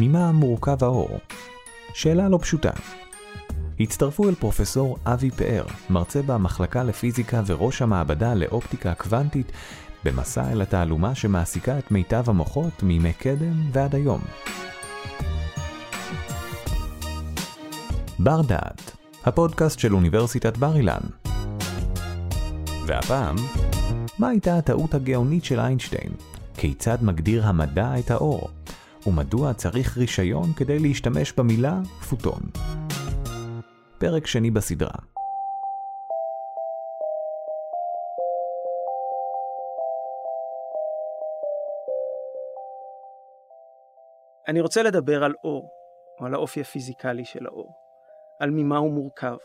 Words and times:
ממה 0.00 0.32
מורכב 0.32 0.84
האור? 0.84 1.18
שאלה 1.94 2.28
לא 2.28 2.38
פשוטה. 2.42 2.70
הצטרפו 3.80 4.28
אל 4.28 4.34
פרופסור 4.34 4.96
אבי 5.06 5.30
פאר, 5.30 5.64
מרצה 5.90 6.22
במחלקה 6.22 6.82
לפיזיקה 6.82 7.42
וראש 7.46 7.82
המעבדה 7.82 8.34
לאופטיקה 8.34 8.94
קוונטית, 8.94 9.52
במסע 10.04 10.52
אל 10.52 10.62
התעלומה 10.62 11.14
שמעסיקה 11.14 11.78
את 11.78 11.90
מיטב 11.90 12.24
המוחות 12.26 12.82
מימי 12.82 13.12
קדם 13.12 13.70
ועד 13.72 13.94
היום. 13.94 14.20
בר 18.18 18.42
דעת, 18.42 18.96
הפודקאסט 19.24 19.78
של 19.78 19.94
אוניברסיטת 19.94 20.56
בר 20.56 20.76
אילן. 20.76 21.02
והפעם, 22.86 23.36
מה 24.18 24.28
הייתה 24.28 24.58
הטעות 24.58 24.94
הגאונית 24.94 25.44
של 25.44 25.60
איינשטיין? 25.60 26.12
כיצד 26.56 26.98
מגדיר 27.02 27.46
המדע 27.46 27.98
את 27.98 28.10
האור? 28.10 28.48
ומדוע 29.06 29.54
צריך 29.54 29.98
רישיון 29.98 30.52
כדי 30.56 30.78
להשתמש 30.78 31.32
במילה 31.32 31.74
פוטון? 32.08 32.40
פרק 33.98 34.26
שני 34.26 34.50
בסדרה. 34.50 34.98
אני 44.48 44.60
רוצה 44.60 44.82
לדבר 44.82 45.24
על 45.24 45.34
אור, 45.44 45.68
או 46.20 46.26
על 46.26 46.34
האופי 46.34 46.60
הפיזיקלי 46.60 47.24
של 47.24 47.46
האור, 47.46 47.72
על 48.40 48.50
ממה 48.50 48.78
הוא 48.78 48.92
מורכב. 48.92 49.36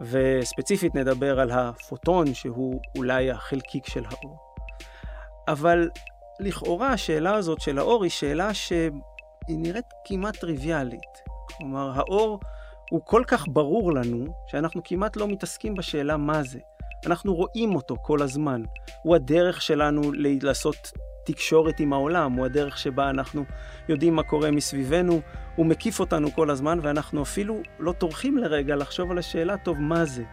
וספציפית 0.00 0.94
נדבר 0.94 1.40
על 1.40 1.50
הפוטון 1.50 2.34
שהוא 2.34 2.80
אולי 2.96 3.30
החלקיק 3.30 3.86
של 3.86 4.04
האור. 4.04 4.38
אבל 5.48 5.88
לכאורה 6.40 6.92
השאלה 6.92 7.34
הזאת 7.34 7.60
של 7.60 7.78
האור 7.78 8.02
היא 8.02 8.10
שאלה 8.10 8.54
שהיא 8.54 8.90
נראית 9.48 9.84
כמעט 10.04 10.36
טריוויאלית. 10.36 11.22
כלומר, 11.46 11.92
האור 11.94 12.40
הוא 12.90 13.00
כל 13.04 13.22
כך 13.26 13.44
ברור 13.48 13.92
לנו, 13.92 14.26
שאנחנו 14.46 14.80
כמעט 14.84 15.16
לא 15.16 15.28
מתעסקים 15.28 15.74
בשאלה 15.74 16.16
מה 16.16 16.42
זה. 16.42 16.58
אנחנו 17.06 17.34
רואים 17.34 17.74
אותו 17.74 17.96
כל 18.02 18.22
הזמן. 18.22 18.62
הוא 19.02 19.14
הדרך 19.16 19.62
שלנו 19.62 20.02
לעשות 20.42 20.92
תקשורת 21.26 21.80
עם 21.80 21.92
העולם, 21.92 22.32
הוא 22.32 22.46
הדרך 22.46 22.78
שבה 22.78 23.10
אנחנו 23.10 23.44
יודעים 23.88 24.14
מה 24.14 24.22
קורה 24.22 24.50
מסביבנו, 24.50 25.20
הוא 25.56 25.66
מקיף 25.66 26.00
אותנו 26.00 26.32
כל 26.32 26.50
הזמן, 26.50 26.78
ואנחנו 26.82 27.22
אפילו 27.22 27.60
לא 27.78 27.92
טורחים 27.92 28.38
לרגע 28.38 28.76
לחשוב 28.76 29.10
על 29.10 29.18
השאלה, 29.18 29.56
טוב, 29.56 29.80
מה 29.80 30.04
זה? 30.04 30.24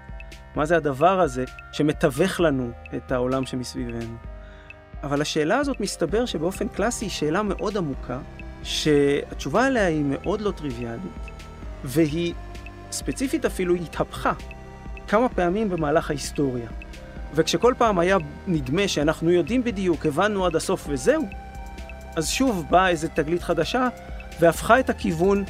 מה 0.56 0.66
זה 0.66 0.78
הדבר 0.78 1.20
הזה 1.20 1.45
שמתווך 1.72 2.40
לנו 2.40 2.72
את 2.95 3.12
העולם 3.12 3.45
שמסביבנו? 3.45 4.33
אבל 5.04 5.22
השאלה 5.22 5.58
הזאת 5.58 5.80
מסתבר 5.80 6.26
שבאופן 6.26 6.68
קלאסי 6.68 7.06
היא 7.06 7.12
שאלה 7.12 7.44
מאוד 7.44 7.78
עמוקה, 7.78 8.20
שהתשובה 8.64 9.66
עליה 9.66 9.86
היא 9.86 10.04
מאוד 10.08 10.42
לא 10.42 10.52
טריוויאלית, 10.52 11.02
והיא 11.84 12.34
ספציפית 12.92 13.45
אפילו 13.45 13.76
התהפכה 13.76 14.34
כמה 15.08 15.30
פעמים 15.30 15.70
במהלך 15.70 16.10
ההיסטוריה. 16.10 16.70
וכשכל 17.36 17.73
פעם 17.78 18.00
היה 18.00 18.18
נדמה 18.48 18.88
שאנחנו 18.88 19.32
יודעים 19.32 19.64
בדיוק, 19.64 20.06
הבנו 20.06 20.45
עד 20.45 20.56
הסוף 20.56 20.86
וזהו, 20.90 21.28
אז 22.16 22.30
שוב 22.30 22.66
באה 22.70 22.90
איזו 22.90 23.08
תגלית 23.14 23.44
חדשה 23.44 23.88
והפכה 24.40 24.80
את 24.80 24.90
הכיוון, 24.90 25.44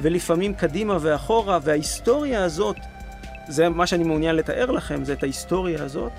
ולפעמים 0.00 0.54
קדימה 0.54 0.96
ואחורה, 1.00 1.58
וההיסטוריה 1.62 2.44
הזאת, 2.44 2.76
זה 3.48 3.68
מה 3.68 3.86
שאני 3.86 4.04
מעוניין 4.04 4.36
לתאר 4.36 4.70
לכם, 4.70 5.04
זה 5.04 5.12
את 5.12 5.22
ההיסטוריה 5.22 5.84
הזאת, 5.84 6.12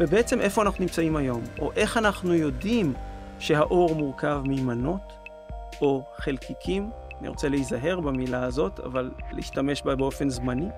ובעצם 0.00 0.40
איפה 0.40 0.62
אנחנו 0.62 0.84
נמצאים 0.84 1.16
היום, 1.16 1.42
או 1.58 1.72
איך 1.76 1.96
אנחנו 1.96 2.34
יודעים 2.34 2.94
שהאור 3.38 3.94
מורכב 3.94 4.40
ממנות 4.44 5.12
או 5.80 6.04
חלקיקים, 6.16 6.90
אני 7.20 7.28
רוצה 7.28 7.48
להיזהר 7.48 8.00
במילה 8.00 8.44
הזאת, 8.44 8.80
אבל 8.80 9.10
להשתמש 9.32 9.82
בה 9.82 9.96
באופן 9.96 10.28
זמני. 10.30 10.68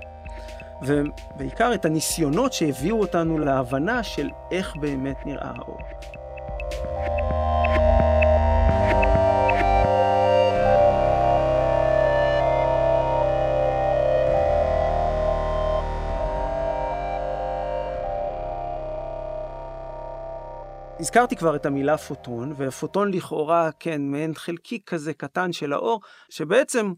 ובעיקר 0.82 1.74
את 1.74 1.84
הניסיונות 1.84 2.52
שהביאו 2.52 3.00
אותנו 3.00 3.38
להבנה 3.38 4.02
של 4.02 4.28
איך 4.50 4.76
באמת 4.76 5.16
נראה 5.26 5.52
האור. 5.56 5.78
הזכרתי 21.00 21.36
כבר 21.36 21.56
את 21.56 21.66
המילה 21.66 21.98
פוטון, 21.98 22.52
ופוטון 22.56 23.14
לכאורה, 23.14 23.70
כן, 23.80 24.02
מעין 24.02 24.34
חלקיק 24.34 24.90
כזה 24.90 25.14
קטן 25.14 25.52
של 25.52 25.72
האור, 25.72 26.00
שבעצם, 26.30 26.92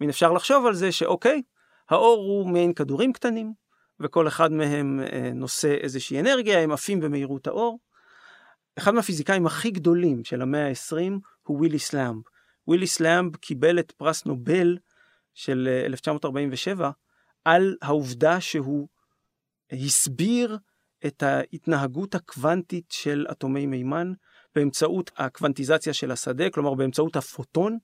מן 0.00 0.08
אפשר 0.08 0.32
לחשוב 0.32 0.66
על 0.66 0.74
זה 0.74 0.92
שאוקיי, 0.92 1.42
האור 1.90 2.16
הוא 2.16 2.48
מעין 2.48 2.74
כדורים 2.74 3.12
קטנים, 3.12 3.52
וכל 4.00 4.28
אחד 4.28 4.52
מהם 4.52 5.00
אה, 5.12 5.30
נושא 5.34 5.74
איזושהי 5.74 6.20
אנרגיה, 6.20 6.58
הם 6.58 6.72
עפים 6.72 7.00
במהירות 7.00 7.46
האור. 7.46 7.78
אחד 8.78 8.94
מהפיזיקאים 8.94 9.46
הכי 9.46 9.70
גדולים 9.70 10.24
של 10.24 10.42
המאה 10.42 10.68
ה-20 10.68 11.12
הוא 11.42 11.58
ווילי 11.58 11.78
סלאמב. 11.78 12.22
ווילי 12.68 12.86
סלאמב 12.86 13.36
קיבל 13.36 13.78
את 13.78 13.92
פרס 13.92 14.26
נובל 14.26 14.78
של 15.34 15.68
1947 15.86 16.86
אה, 16.86 16.90
על 17.44 17.76
העובדה 17.82 18.40
שהוא 18.40 18.88
הסביר 19.72 20.58
את 21.06 21.22
ההתנהגות 21.22 22.14
הקוונטית 22.14 22.84
של 22.90 23.26
אטומי 23.30 23.66
מימן 23.66 24.12
באמצעות 24.54 25.10
הקוונטיזציה 25.16 25.92
של 25.92 26.10
השדה, 26.10 26.50
כלומר 26.50 26.74
באמצעות 26.74 27.16
הפוטון. 27.16 27.78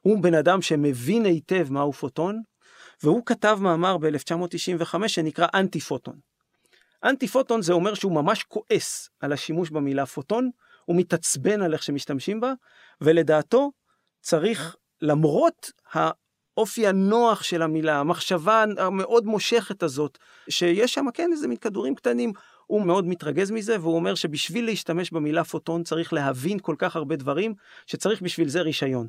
הוא 0.00 0.22
בן 0.22 0.34
אדם 0.34 0.62
שמבין 0.62 1.24
היטב 1.24 1.66
מהו 1.70 1.92
פוטון, 1.92 2.42
והוא 3.02 3.22
כתב 3.26 3.58
מאמר 3.60 3.98
ב-1995 3.98 5.08
שנקרא 5.08 5.46
אנטי 5.54 5.80
פוטון. 5.80 6.18
אנטי 7.04 7.28
פוטון 7.28 7.62
זה 7.62 7.72
אומר 7.72 7.94
שהוא 7.94 8.12
ממש 8.12 8.42
כועס 8.42 9.08
על 9.20 9.32
השימוש 9.32 9.70
במילה 9.70 10.06
פוטון, 10.06 10.50
הוא 10.84 10.96
מתעצבן 10.96 11.62
על 11.62 11.72
איך 11.72 11.82
שמשתמשים 11.82 12.40
בה, 12.40 12.52
ולדעתו 13.00 13.70
צריך, 14.20 14.76
למרות 15.02 15.70
האופי 16.56 16.86
הנוח 16.86 17.42
של 17.42 17.62
המילה, 17.62 18.00
המחשבה 18.00 18.64
המאוד 18.78 19.26
מושכת 19.26 19.82
הזאת, 19.82 20.18
שיש 20.48 20.94
שם 20.94 21.06
כן 21.14 21.30
איזה 21.32 21.48
מין 21.48 21.56
כדורים 21.56 21.94
קטנים, 21.94 22.32
הוא 22.66 22.82
מאוד 22.82 23.06
מתרגז 23.06 23.50
מזה, 23.50 23.80
והוא 23.80 23.96
אומר 23.96 24.14
שבשביל 24.14 24.66
להשתמש 24.66 25.10
במילה 25.10 25.44
פוטון 25.44 25.82
צריך 25.82 26.12
להבין 26.12 26.58
כל 26.58 26.74
כך 26.78 26.96
הרבה 26.96 27.16
דברים, 27.16 27.54
שצריך 27.86 28.22
בשביל 28.22 28.48
זה 28.48 28.60
רישיון. 28.60 29.06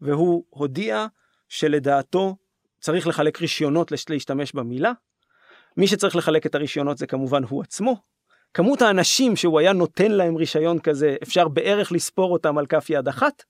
והוא 0.00 0.44
הודיע 0.50 1.06
שלדעתו 1.48 2.36
צריך 2.80 3.06
לחלק 3.06 3.40
רישיונות 3.40 3.92
להשתמש 4.10 4.52
במילה. 4.52 4.92
מי 5.76 5.86
שצריך 5.86 6.16
לחלק 6.16 6.46
את 6.46 6.54
הרישיונות 6.54 6.98
זה 6.98 7.06
כמובן 7.06 7.44
הוא 7.44 7.62
עצמו. 7.62 7.96
כמות 8.54 8.82
האנשים 8.82 9.36
שהוא 9.36 9.58
היה 9.58 9.72
נותן 9.72 10.10
להם 10.10 10.36
רישיון 10.36 10.78
כזה, 10.78 11.16
אפשר 11.22 11.48
בערך 11.48 11.92
לספור 11.92 12.32
אותם 12.32 12.58
על 12.58 12.66
כף 12.66 12.90
יד 12.90 13.08
אחת. 13.08 13.42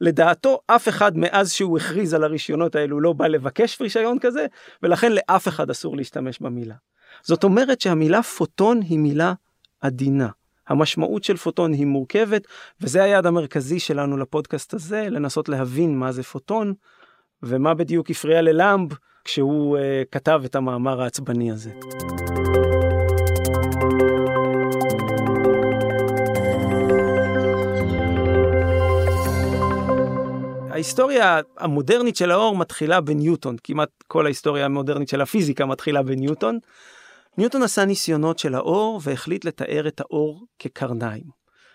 לדעתו, 0.00 0.60
אף 0.66 0.88
אחד 0.88 1.18
מאז 1.18 1.52
שהוא 1.52 1.78
הכריז 1.78 2.14
על 2.14 2.24
הרישיונות 2.24 2.74
האלו 2.74 3.00
לא 3.00 3.12
בא 3.12 3.26
לבקש 3.26 3.80
רישיון 3.80 4.18
כזה, 4.18 4.46
ולכן 4.82 5.12
לאף 5.12 5.48
אחד 5.48 5.70
אסור 5.70 5.96
להשתמש 5.96 6.38
במילה. 6.40 6.74
זאת 7.22 7.44
אומרת 7.44 7.80
שהמילה 7.80 8.22
פוטון 8.22 8.80
היא 8.82 8.98
מילה 8.98 9.32
עדינה. 9.80 10.28
המשמעות 10.68 11.24
של 11.24 11.36
פוטון 11.36 11.72
היא 11.72 11.86
מורכבת, 11.86 12.42
וזה 12.80 13.02
היעד 13.02 13.26
המרכזי 13.26 13.80
שלנו 13.80 14.16
לפודקאסט 14.16 14.74
הזה, 14.74 15.08
לנסות 15.10 15.48
להבין 15.48 15.98
מה 15.98 16.12
זה 16.12 16.22
פוטון, 16.22 16.74
ומה 17.42 17.74
בדיוק 17.74 18.10
הפריע 18.10 18.42
ללמב 18.42 18.92
כשהוא 19.24 19.78
uh, 19.78 19.80
כתב 20.12 20.42
את 20.44 20.56
המאמר 20.56 21.02
העצבני 21.02 21.52
הזה. 21.52 21.70
ההיסטוריה 30.78 31.40
המודרנית 31.56 32.16
של 32.16 32.30
האור 32.30 32.56
מתחילה 32.56 33.00
בניוטון, 33.00 33.56
כמעט 33.64 33.88
כל 34.06 34.26
ההיסטוריה 34.26 34.64
המודרנית 34.64 35.08
של 35.08 35.20
הפיזיקה 35.20 35.66
מתחילה 35.66 36.02
בניוטון. 36.02 36.58
ניוטון 37.38 37.62
עשה 37.62 37.84
ניסיונות 37.84 38.38
של 38.38 38.54
האור 38.54 39.00
והחליט 39.02 39.44
לתאר 39.44 39.88
את 39.88 40.00
האור 40.00 40.46
כקרניים. 40.58 41.24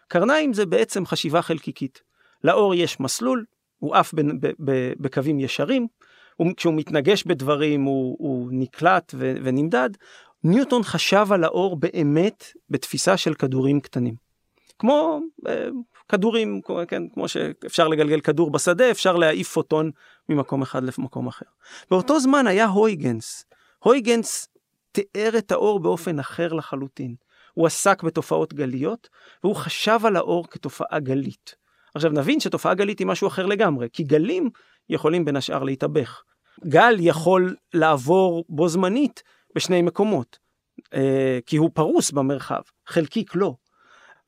קרניים 0.07 0.53
זה 0.53 0.65
בעצם 0.65 1.05
חשיבה 1.05 1.41
חלקיקית. 1.41 2.01
לאור 2.43 2.75
יש 2.75 2.99
מסלול, 2.99 3.45
הוא 3.79 3.95
עף 3.95 4.13
בקווים 4.99 5.39
ישרים, 5.39 5.87
כשהוא 6.57 6.73
מתנגש 6.73 7.23
בדברים 7.23 7.83
הוא, 7.83 8.15
הוא 8.19 8.49
נקלט 8.51 9.13
ו, 9.17 9.33
ונמדד. 9.43 9.89
ניוטון 10.43 10.83
חשב 10.83 11.27
על 11.31 11.43
האור 11.43 11.75
באמת 11.75 12.45
בתפיסה 12.69 13.17
של 13.17 13.33
כדורים 13.33 13.79
קטנים. 13.79 14.15
כמו 14.79 15.19
אה, 15.47 15.67
כדורים, 16.09 16.61
כן, 16.87 17.03
כמו 17.13 17.27
שאפשר 17.27 17.87
לגלגל 17.87 18.19
כדור 18.19 18.51
בשדה, 18.51 18.91
אפשר 18.91 19.15
להעיף 19.15 19.53
פוטון 19.53 19.91
ממקום 20.29 20.61
אחד 20.61 20.81
למקום 20.83 21.27
אחר. 21.27 21.45
באותו 21.91 22.19
זמן 22.19 22.47
היה 22.47 22.65
הויגנס. 22.65 23.45
הויגנס 23.79 24.47
תיאר 24.91 25.37
את 25.37 25.51
האור 25.51 25.79
באופן 25.79 26.19
אחר 26.19 26.53
לחלוטין. 26.53 27.15
הוא 27.53 27.67
עסק 27.67 28.03
בתופעות 28.03 28.53
גליות, 28.53 29.09
והוא 29.43 29.55
חשב 29.55 29.99
על 30.03 30.15
האור 30.15 30.47
כתופעה 30.49 30.99
גלית. 30.99 31.55
עכשיו 31.95 32.11
נבין 32.11 32.39
שתופעה 32.39 32.73
גלית 32.73 32.99
היא 32.99 33.07
משהו 33.07 33.27
אחר 33.27 33.45
לגמרי, 33.45 33.87
כי 33.93 34.03
גלים 34.03 34.49
יכולים 34.89 35.25
בין 35.25 35.35
השאר 35.35 35.63
להתאבך. 35.63 36.23
גל 36.67 36.95
יכול 36.99 37.55
לעבור 37.73 38.45
בו 38.49 38.67
זמנית 38.67 39.23
בשני 39.55 39.81
מקומות, 39.81 40.39
אה, 40.93 41.39
כי 41.45 41.57
הוא 41.57 41.69
פרוס 41.73 42.11
במרחב, 42.11 42.61
חלקיק 42.87 43.35
לא. 43.35 43.55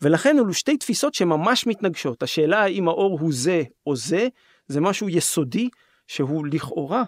ולכן 0.05 0.39
אלו 0.39 0.53
שתי 0.53 0.77
תפיסות 0.77 1.13
שממש 1.13 1.67
מתנגשות. 1.67 2.23
השאלה 2.23 2.63
האם 2.63 2.87
האור 2.87 3.19
הוא 3.19 3.33
זה 3.33 3.63
או 3.87 3.95
זה, 3.95 4.27
זה 4.67 4.81
משהו 4.81 5.09
יסודי 5.09 5.69
שהוא 6.07 6.47
לכאורה 6.47 7.03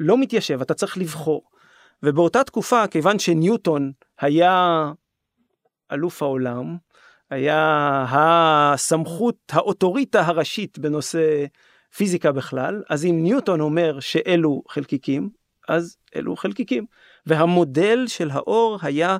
לא 0.00 0.18
מתיישב, 0.18 0.60
אתה 0.60 0.74
צריך 0.74 0.98
לבחור. 0.98 1.42
ובאותה 2.02 2.44
תקופה, 2.44 2.86
כיוון 2.86 3.18
שניוטון 3.18 3.92
היה 4.20 4.84
אלוף 5.92 6.22
העולם, 6.22 6.76
היה 7.30 8.04
הסמכות, 8.08 9.36
האוטוריטה 9.52 10.26
הראשית 10.26 10.78
בנושא 10.78 11.44
פיזיקה 11.96 12.32
בכלל, 12.32 12.82
אז 12.90 13.04
אם 13.04 13.18
ניוטון 13.22 13.60
אומר 13.60 14.00
שאלו 14.00 14.62
חלקיקים, 14.68 15.30
אז 15.68 15.96
אלו 16.16 16.36
חלקיקים. 16.36 16.86
והמודל 17.26 18.04
של 18.06 18.30
האור 18.30 18.78
היה 18.82 19.18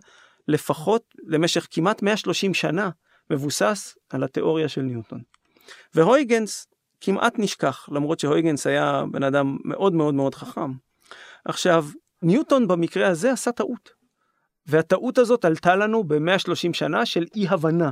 לפחות 0.49 1.15
למשך 1.27 1.67
כמעט 1.71 2.03
130 2.03 2.55
שנה 2.55 2.91
מבוסס 3.31 3.99
על 4.11 4.25
התיאוריה 4.25 4.69
של 4.69 4.82
ניוטון. 4.82 5.23
והויגנס 5.94 6.67
כמעט 7.00 7.38
נשכח, 7.38 7.88
למרות 7.93 8.20
שהויגנס 8.20 8.67
היה 8.67 9.05
בן 9.12 9.23
אדם 9.23 9.58
מאוד 9.64 9.94
מאוד 9.94 10.14
מאוד 10.14 10.34
חכם. 10.34 10.73
עכשיו, 11.44 11.84
ניוטון 12.23 12.69
במקרה 12.69 13.08
הזה 13.08 13.32
עשה 13.32 13.52
טעות. 13.52 13.90
והטעות 14.67 15.19
הזאת 15.19 15.44
עלתה 15.44 15.76
לנו 15.76 16.05
ב-130 16.05 16.73
שנה 16.73 17.06
של 17.06 17.25
אי 17.34 17.49
הבנה 17.49 17.90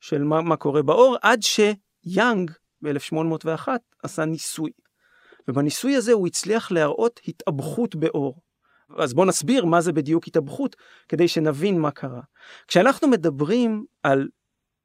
של 0.00 0.24
מה, 0.24 0.40
מה 0.40 0.56
קורה 0.56 0.82
באור, 0.82 1.16
עד 1.22 1.40
שיאנג 1.42 2.50
ב-1801 2.82 3.68
עשה 4.02 4.24
ניסוי. 4.24 4.70
ובניסוי 5.48 5.96
הזה 5.96 6.12
הוא 6.12 6.26
הצליח 6.26 6.72
להראות 6.72 7.20
התאבכות 7.28 7.94
באור. 7.94 8.40
אז 8.98 9.14
בואו 9.14 9.26
נסביר 9.26 9.64
מה 9.64 9.80
זה 9.80 9.92
בדיוק 9.92 10.26
התאבכות, 10.26 10.76
כדי 11.08 11.28
שנבין 11.28 11.80
מה 11.80 11.90
קרה. 11.90 12.20
כשאנחנו 12.68 13.08
מדברים 13.08 13.84
על 14.02 14.28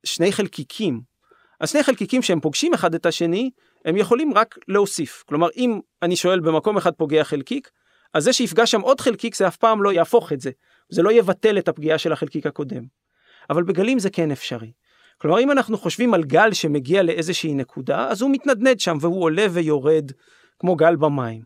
שני 0.03 0.31
חלקיקים, 0.31 1.01
אז 1.59 1.69
שני 1.69 1.83
חלקיקים 1.83 2.21
שהם 2.21 2.39
פוגשים 2.39 2.73
אחד 2.73 2.95
את 2.95 3.05
השני, 3.05 3.49
הם 3.85 3.97
יכולים 3.97 4.33
רק 4.33 4.57
להוסיף. 4.67 5.23
כלומר, 5.27 5.47
אם 5.57 5.79
אני 6.01 6.15
שואל 6.15 6.39
במקום 6.39 6.77
אחד 6.77 6.93
פוגע 6.93 7.23
חלקיק, 7.23 7.69
אז 8.13 8.23
זה 8.23 8.33
שיפגש 8.33 8.71
שם 8.71 8.81
עוד 8.81 9.01
חלקיק 9.01 9.35
זה 9.35 9.47
אף 9.47 9.57
פעם 9.57 9.83
לא 9.83 9.93
יהפוך 9.93 10.33
את 10.33 10.41
זה. 10.41 10.51
זה 10.89 11.01
לא 11.01 11.11
יבטל 11.11 11.57
את 11.57 11.67
הפגיעה 11.67 11.97
של 11.97 12.11
החלקיק 12.11 12.45
הקודם. 12.45 12.83
אבל 13.49 13.63
בגלים 13.63 13.99
זה 13.99 14.09
כן 14.09 14.31
אפשרי. 14.31 14.71
כלומר, 15.17 15.39
אם 15.39 15.51
אנחנו 15.51 15.77
חושבים 15.77 16.13
על 16.13 16.23
גל 16.23 16.53
שמגיע 16.53 17.03
לאיזושהי 17.03 17.53
נקודה, 17.53 18.07
אז 18.07 18.21
הוא 18.21 18.31
מתנדנד 18.31 18.79
שם 18.79 18.97
והוא 19.01 19.23
עולה 19.23 19.45
ויורד 19.51 20.11
כמו 20.59 20.75
גל 20.75 20.95
במים. 20.95 21.41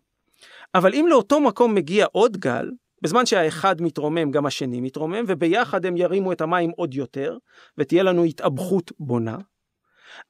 אבל 0.75 0.94
אם 0.94 1.05
לאותו 1.09 1.39
מקום 1.41 1.75
מגיע 1.75 2.05
עוד 2.11 2.38
גל, 2.38 2.69
בזמן 3.03 3.25
שהאחד 3.25 3.81
מתרומם 3.81 4.31
גם 4.31 4.45
השני 4.45 4.81
מתרומם, 4.81 5.25
וביחד 5.27 5.85
הם 5.85 5.97
ירימו 5.97 6.31
את 6.31 6.41
המים 6.41 6.71
עוד 6.75 6.94
יותר, 6.94 7.38
ותהיה 7.77 8.03
לנו 8.03 8.23
התאבכות 8.23 8.91
בונה. 9.00 9.38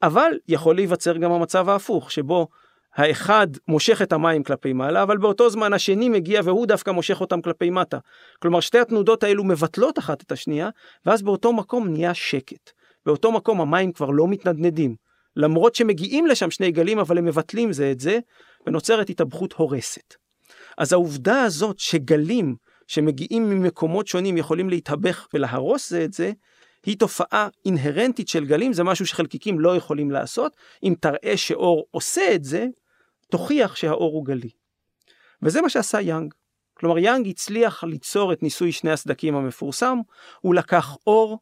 אבל 0.02 0.32
יכול 0.48 0.74
להיווצר 0.74 1.16
גם 1.16 1.32
המצב 1.32 1.68
ההפוך, 1.68 2.10
שבו 2.10 2.48
האחד 2.94 3.46
מושך 3.68 4.02
את 4.02 4.12
המים 4.12 4.42
כלפי 4.42 4.72
מעלה, 4.72 5.02
אבל 5.02 5.18
באותו 5.18 5.50
זמן 5.50 5.72
השני 5.72 6.08
מגיע 6.08 6.40
והוא 6.44 6.66
דווקא 6.66 6.90
מושך 6.90 7.20
אותם 7.20 7.40
כלפי 7.40 7.70
מטה. 7.70 7.98
כלומר, 8.42 8.60
שתי 8.60 8.78
התנודות 8.78 9.22
האלו 9.22 9.44
מבטלות 9.44 9.98
אחת 9.98 10.22
את 10.22 10.32
השנייה, 10.32 10.68
ואז 11.06 11.22
באותו 11.22 11.52
מקום 11.52 11.88
נהיה 11.88 12.14
שקט. 12.14 12.70
באותו 13.06 13.32
מקום 13.32 13.60
המים 13.60 13.92
כבר 13.92 14.10
לא 14.10 14.28
מתנדנדים. 14.28 14.96
למרות 15.36 15.74
שמגיעים 15.74 16.26
לשם 16.26 16.50
שני 16.50 16.70
גלים, 16.70 16.98
אבל 16.98 17.18
הם 17.18 17.24
מבטלים 17.24 17.72
זה 17.72 17.90
את 17.90 18.00
זה, 18.00 18.18
ונוצרת 18.66 19.10
התאבכות 19.10 19.52
הורסת. 19.52 20.23
אז 20.78 20.92
העובדה 20.92 21.42
הזאת 21.42 21.78
שגלים 21.78 22.56
שמגיעים 22.86 23.50
ממקומות 23.50 24.06
שונים 24.06 24.36
יכולים 24.36 24.68
להתאבך 24.68 25.28
ולהרוס 25.34 25.90
זה 25.90 26.04
את 26.04 26.12
זה, 26.12 26.32
היא 26.86 26.98
תופעה 26.98 27.48
אינהרנטית 27.64 28.28
של 28.28 28.44
גלים, 28.44 28.72
זה 28.72 28.84
משהו 28.84 29.06
שחלקיקים 29.06 29.60
לא 29.60 29.76
יכולים 29.76 30.10
לעשות. 30.10 30.56
אם 30.82 30.94
תראה 31.00 31.36
שאור 31.36 31.86
עושה 31.90 32.34
את 32.34 32.44
זה, 32.44 32.66
תוכיח 33.30 33.76
שהאור 33.76 34.12
הוא 34.12 34.24
גלי. 34.24 34.50
וזה 35.42 35.60
מה 35.60 35.68
שעשה 35.68 36.00
יאנג. 36.00 36.34
כלומר, 36.74 36.98
יאנג 36.98 37.28
הצליח 37.28 37.84
ליצור 37.84 38.32
את 38.32 38.42
ניסוי 38.42 38.72
שני 38.72 38.90
הסדקים 38.90 39.36
המפורסם, 39.36 39.98
הוא 40.40 40.54
לקח 40.54 40.96
אור, 41.06 41.38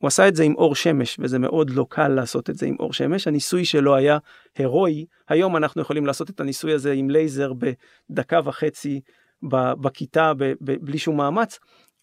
הוא 0.00 0.08
עשה 0.08 0.28
את 0.28 0.36
זה 0.36 0.42
עם 0.42 0.54
אור 0.54 0.74
שמש, 0.74 1.16
וזה 1.20 1.38
מאוד 1.38 1.70
לא 1.70 1.86
קל 1.88 2.08
לעשות 2.08 2.50
את 2.50 2.56
זה 2.56 2.66
עם 2.66 2.76
אור 2.80 2.92
שמש, 2.92 3.26
הניסוי 3.26 3.64
שלו 3.64 3.96
היה 3.96 4.18
הירואי, 4.56 5.06
היום 5.28 5.56
אנחנו 5.56 5.82
יכולים 5.82 6.06
לעשות 6.06 6.30
את 6.30 6.40
הניסוי 6.40 6.72
הזה 6.72 6.92
עם 6.92 7.10
לייזר 7.10 7.52
בדקה 8.10 8.40
וחצי 8.44 9.00
בכיתה 9.80 10.32
בלי 10.60 10.98
שום 10.98 11.16
מאמץ, 11.16 11.58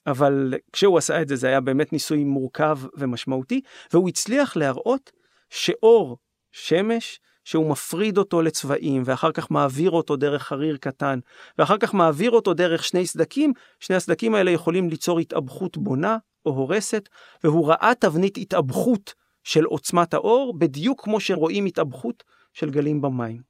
אבל 0.08 0.54
כשהוא 0.74 0.98
עשה 0.98 1.22
את 1.22 1.28
זה 1.28 1.36
זה 1.36 1.48
היה 1.48 1.62
באמת 1.62 1.94
ניסוי 1.94 2.24
מורכב 2.24 2.80
ומשמעותי, 2.98 3.62
והוא 3.94 4.10
הצליח 4.10 4.58
להראות 4.58 5.12
שאור 5.50 6.18
שמש, 6.52 7.20
שהוא 7.44 7.70
מפריד 7.70 8.18
אותו 8.18 8.42
לצבעים, 8.42 9.04
ואחר 9.06 9.32
כך 9.32 9.52
מעביר 9.52 9.92
אותו 9.92 10.16
דרך 10.16 10.44
חריר 10.44 10.78
קטן, 10.78 11.20
ואחר 11.58 11.78
כך 11.78 11.94
מעביר 11.94 12.32
אותו 12.32 12.54
דרך 12.54 12.84
שני 12.84 13.08
סדקים, 13.08 13.54
שני 13.80 13.96
הסדקים 13.96 14.36
האלה 14.36 14.52
יכולים 14.52 14.90
ליצור 14.90 15.20
התאבכות 15.20 15.78
בונה 15.78 16.18
או 16.48 16.52
הורסת, 16.52 17.10
והוא 17.44 17.68
ראה 17.68 17.92
תבנית 18.00 18.38
התאבכות 18.38 19.14
של 19.44 19.64
עוצמת 19.64 20.14
האור, 20.14 20.58
בדיוק 20.58 21.04
כמו 21.04 21.20
שרואים 21.20 21.66
התאבכות 21.66 22.24
של 22.54 22.70
גלים 22.70 23.02
במים. 23.02 23.42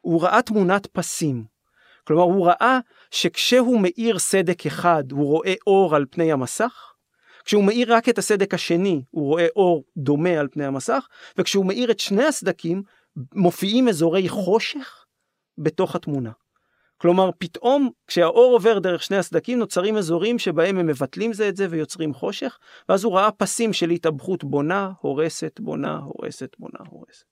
הוא 0.00 0.22
ראה 0.22 0.42
תמונת 0.42 0.86
פסים, 0.86 1.44
כלומר, 2.06 2.22
הוא 2.22 2.46
ראה 2.46 2.78
שכשהוא 3.10 3.80
מאיר 3.80 4.18
סדק 4.18 4.66
אחד, 4.66 5.12
הוא 5.12 5.26
רואה 5.26 5.54
אור 5.66 5.96
על 5.96 6.06
פני 6.10 6.32
המסך, 6.32 6.92
כשהוא 7.44 7.64
מאיר 7.64 7.94
רק 7.94 8.08
את 8.08 8.18
הסדק 8.18 8.54
השני, 8.54 9.02
הוא 9.10 9.26
רואה 9.26 9.46
אור 9.56 9.84
דומה 9.96 10.40
על 10.40 10.48
פני 10.48 10.64
המסך, 10.64 11.08
וכשהוא 11.38 11.66
מאיר 11.66 11.90
את 11.90 12.00
שני 12.00 12.24
הסדקים, 12.24 12.82
מופיעים 13.34 13.88
אזורי 13.88 14.28
חושך 14.28 15.04
בתוך 15.58 15.96
התמונה. 15.96 16.30
כלומר, 17.04 17.30
פתאום 17.38 17.90
כשהאור 18.06 18.52
עובר 18.52 18.78
דרך 18.78 19.02
שני 19.02 19.16
הסדקים 19.16 19.58
נוצרים 19.58 19.96
אזורים 19.96 20.38
שבהם 20.38 20.78
הם 20.78 20.86
מבטלים 20.86 21.32
זה 21.32 21.48
את 21.48 21.56
זה 21.56 21.66
ויוצרים 21.70 22.14
חושך, 22.14 22.58
ואז 22.88 23.04
הוא 23.04 23.12
ראה 23.16 23.30
פסים 23.30 23.72
של 23.72 23.90
התאבכות 23.90 24.44
בונה, 24.44 24.90
הורסת, 25.00 25.60
בונה, 25.60 25.98
הורסת, 25.98 26.56
בונה, 26.58 26.78
הורסת. 26.90 27.24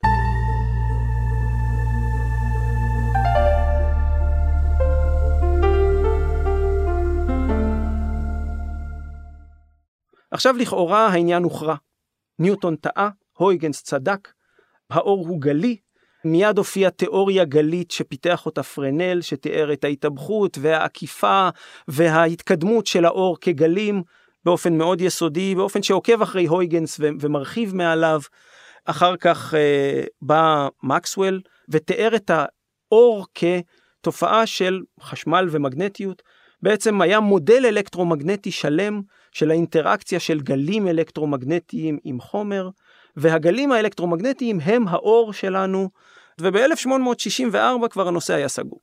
עכשיו 10.31 10.57
לכאורה 10.57 11.07
העניין 11.07 11.43
הוכרע. 11.43 11.75
ניוטון 12.39 12.77
טעה, 12.77 13.11
הויגנס 13.33 13.83
צדק, 13.83 14.33
האור 14.91 15.29
הוא 15.29 15.41
גלי, 15.41 15.77
מיד 16.25 16.59
הופיעה 16.59 16.91
תיאוריה 16.91 17.45
גלית 17.45 17.91
שפיתח 17.91 18.47
אותה 18.47 18.63
פרנל, 18.63 19.21
שתיאר 19.21 19.73
את 19.73 19.85
ההתאבכות 19.85 20.59
והעקיפה 20.61 21.49
וההתקדמות 21.89 22.87
של 22.87 23.05
האור 23.05 23.37
כגלים 23.41 24.03
באופן 24.45 24.79
מאוד 24.79 25.01
יסודי, 25.01 25.55
באופן 25.55 25.83
שעוקב 25.83 26.23
אחרי 26.23 26.47
הויגנס 26.47 27.01
ומרחיב 27.01 27.75
מעליו. 27.75 28.21
אחר 28.85 29.17
כך 29.17 29.55
אה, 29.55 30.05
בא 30.23 30.69
מקסוול 30.83 31.41
ותיאר 31.69 32.17
את 32.17 32.31
האור 32.35 33.27
כתופעה 33.35 34.47
של 34.47 34.81
חשמל 35.01 35.49
ומגנטיות. 35.51 36.23
בעצם 36.63 37.01
היה 37.01 37.21
מודל 37.21 37.67
אלקטרומגנטי 37.67 38.51
שלם 38.51 39.03
של 39.33 39.51
האינטראקציה 39.51 40.21
של 40.21 40.41
גלים 40.41 40.89
אלקטרומגנטיים 40.89 41.99
עם 42.05 42.21
חומר, 42.21 42.69
והגלים 43.17 43.73
האלקטרומגנטיים 43.73 44.61
הם 44.61 44.89
האור 44.89 45.33
שלנו, 45.33 45.91
וב-1864 46.41 47.89
כבר 47.91 48.09
הנושא 48.09 48.35
היה 48.35 48.49
סגור. 48.49 48.81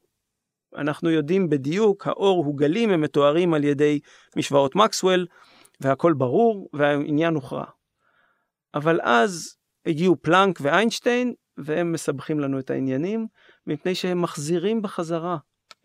אנחנו 0.76 1.10
יודעים 1.10 1.50
בדיוק, 1.50 2.08
האור 2.08 2.46
הוא 2.46 2.58
גלים, 2.58 2.90
הם 2.90 3.02
מתוארים 3.02 3.54
על 3.54 3.64
ידי 3.64 4.00
משוואות 4.38 4.76
מקסוול, 4.76 5.26
והכל 5.82 6.14
ברור, 6.14 6.70
והעניין 6.74 7.34
הוכרע. 7.34 7.66
אבל 8.74 9.00
אז 9.04 9.56
הגיעו 9.86 10.16
פלנק 10.22 10.60
ואיינשטיין, 10.62 11.34
והם 11.58 11.92
מסבכים 11.92 12.40
לנו 12.40 12.60
את 12.60 12.70
העניינים, 12.70 13.28
מפני 13.68 13.96
שהם 13.96 14.22
מחזירים 14.22 14.82
בחזרה 14.82 15.38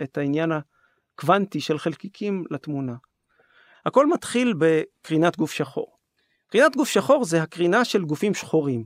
את 0.03 0.19
העניין 0.19 0.51
הקוונטי 0.53 1.61
של 1.61 1.79
חלקיקים 1.79 2.45
לתמונה. 2.51 2.95
הכל 3.87 4.07
מתחיל 4.07 4.55
בקרינת 4.59 5.37
גוף 5.37 5.53
שחור. 5.53 5.97
קרינת 6.51 6.77
גוף 6.77 6.89
שחור 6.89 7.25
זה 7.25 7.43
הקרינה 7.43 7.85
של 7.85 8.05
גופים 8.05 8.35
שחורים. 8.35 8.85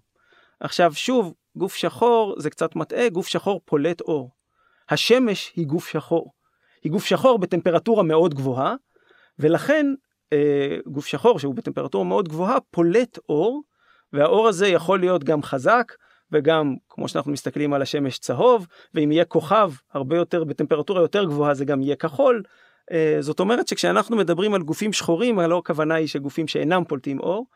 עכשיו 0.60 0.94
שוב, 0.94 1.34
גוף 1.58 1.74
שחור 1.74 2.34
זה 2.38 2.50
קצת 2.50 2.76
מטעה, 2.76 3.08
גוף 3.08 3.26
שחור 3.26 3.60
פולט 3.64 4.00
אור. 4.00 4.30
השמש 4.88 5.52
היא 5.56 5.66
גוף 5.66 5.88
שחור. 5.88 6.32
היא 6.84 6.92
גוף 6.92 7.04
שחור 7.04 7.38
בטמפרטורה 7.38 8.02
מאוד 8.02 8.34
גבוהה, 8.34 8.74
ולכן 9.38 9.86
אה, 10.32 10.76
גוף 10.86 11.06
שחור 11.06 11.38
שהוא 11.38 11.54
בטמפרטורה 11.54 12.04
מאוד 12.04 12.28
גבוהה 12.28 12.60
פולט 12.70 13.18
אור, 13.28 13.62
והאור 14.12 14.48
הזה 14.48 14.68
יכול 14.68 15.00
להיות 15.00 15.24
גם 15.24 15.42
חזק 15.42 15.92
וגם, 16.32 16.74
כמו 16.88 17.08
שאנחנו 17.08 17.32
מסתכלים 17.32 17.72
על 17.72 17.82
השמש, 17.82 18.18
צהוב, 18.18 18.66
ואם 18.94 19.12
יהיה 19.12 19.24
כוכב 19.24 19.72
הרבה 19.92 20.16
יותר, 20.16 20.44
בטמפרטורה 20.44 21.00
יותר 21.00 21.24
גבוהה, 21.24 21.54
זה 21.54 21.64
גם 21.64 21.82
יהיה 21.82 21.96
כחול. 21.96 22.42
אה, 22.92 23.16
זאת 23.20 23.40
אומרת 23.40 23.68
שכשאנחנו 23.68 24.16
מדברים 24.16 24.54
על 24.54 24.62
גופים 24.62 24.92
שחורים, 24.92 25.38
הלא 25.38 25.58
הכוונה 25.58 25.94
היא 25.94 26.06
שגופים 26.06 26.48
שאינם 26.48 26.84
פולטים 26.88 27.20
אור, 27.20 27.46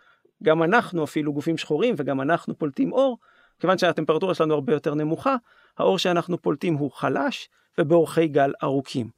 גם 0.43 0.63
אנחנו 0.63 1.05
אפילו 1.05 1.33
גופים 1.33 1.59
שחורים 1.59 1.95
וגם 1.99 2.21
אנחנו 2.21 2.59
פולטים 2.59 2.93
אור, 2.93 3.19
כיוון 3.63 3.79
שהטמפרטורה 3.79 4.35
שלנו 4.35 4.55
הרבה 4.55 4.73
יותר 4.73 4.95
נמוכה, 4.95 5.37
האור 5.79 5.99
שאנחנו 5.99 6.43
פולטים 6.43 6.75
הוא 6.75 6.91
חלש 6.93 7.49
ובאורכי 7.79 8.29
גל 8.29 8.53
ארוכים. 8.63 9.11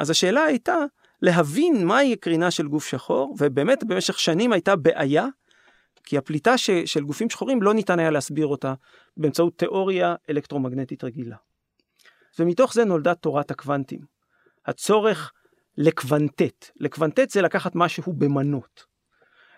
אז 0.00 0.10
השאלה 0.10 0.44
הייתה 0.44 0.76
להבין 1.22 1.86
מהי 1.86 2.12
הקרינה 2.12 2.50
של 2.50 2.68
גוף 2.68 2.86
שחור, 2.86 3.34
ובאמת 3.38 3.84
במשך 3.84 4.18
שנים 4.18 4.52
הייתה 4.52 4.76
בעיה, 4.76 5.26
כי 6.04 6.18
הפליטה 6.18 6.58
ש, 6.58 6.70
של 6.70 7.04
גופים 7.04 7.30
שחורים 7.30 7.62
לא 7.62 7.74
ניתן 7.74 7.98
היה 7.98 8.10
להסביר 8.10 8.46
אותה 8.46 8.74
באמצעות 9.16 9.58
תיאוריה 9.58 10.14
אלקטרומגנטית 10.30 11.04
רגילה. 11.04 11.36
ומתוך 12.38 12.74
זה 12.74 12.84
נולדה 12.84 13.14
תורת 13.14 13.50
הקוונטים. 13.50 14.00
הצורך 14.66 15.32
לקוונטט. 15.76 16.70
לקוונטט 16.76 17.30
זה 17.30 17.42
לקחת 17.42 17.72
משהו 17.74 18.12
במנות. 18.12 18.89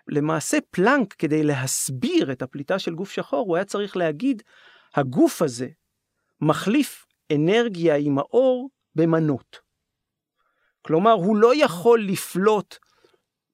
למעשה 0.08 0.58
פלנק, 0.70 1.12
כדי 1.12 1.42
להסביר 1.42 2.32
את 2.32 2.42
הפליטה 2.42 2.78
של 2.78 2.94
גוף 2.94 3.10
שחור, 3.10 3.46
הוא 3.46 3.56
היה 3.56 3.64
צריך 3.64 3.96
להגיד, 3.96 4.42
הגוף 4.94 5.42
הזה 5.42 5.68
מחליף 6.40 7.06
אנרגיה 7.32 7.96
עם 7.96 8.18
האור 8.18 8.70
במנות. 8.94 9.60
כלומר, 10.82 11.12
הוא 11.12 11.36
לא 11.36 11.64
יכול 11.64 12.04
לפלוט 12.04 12.78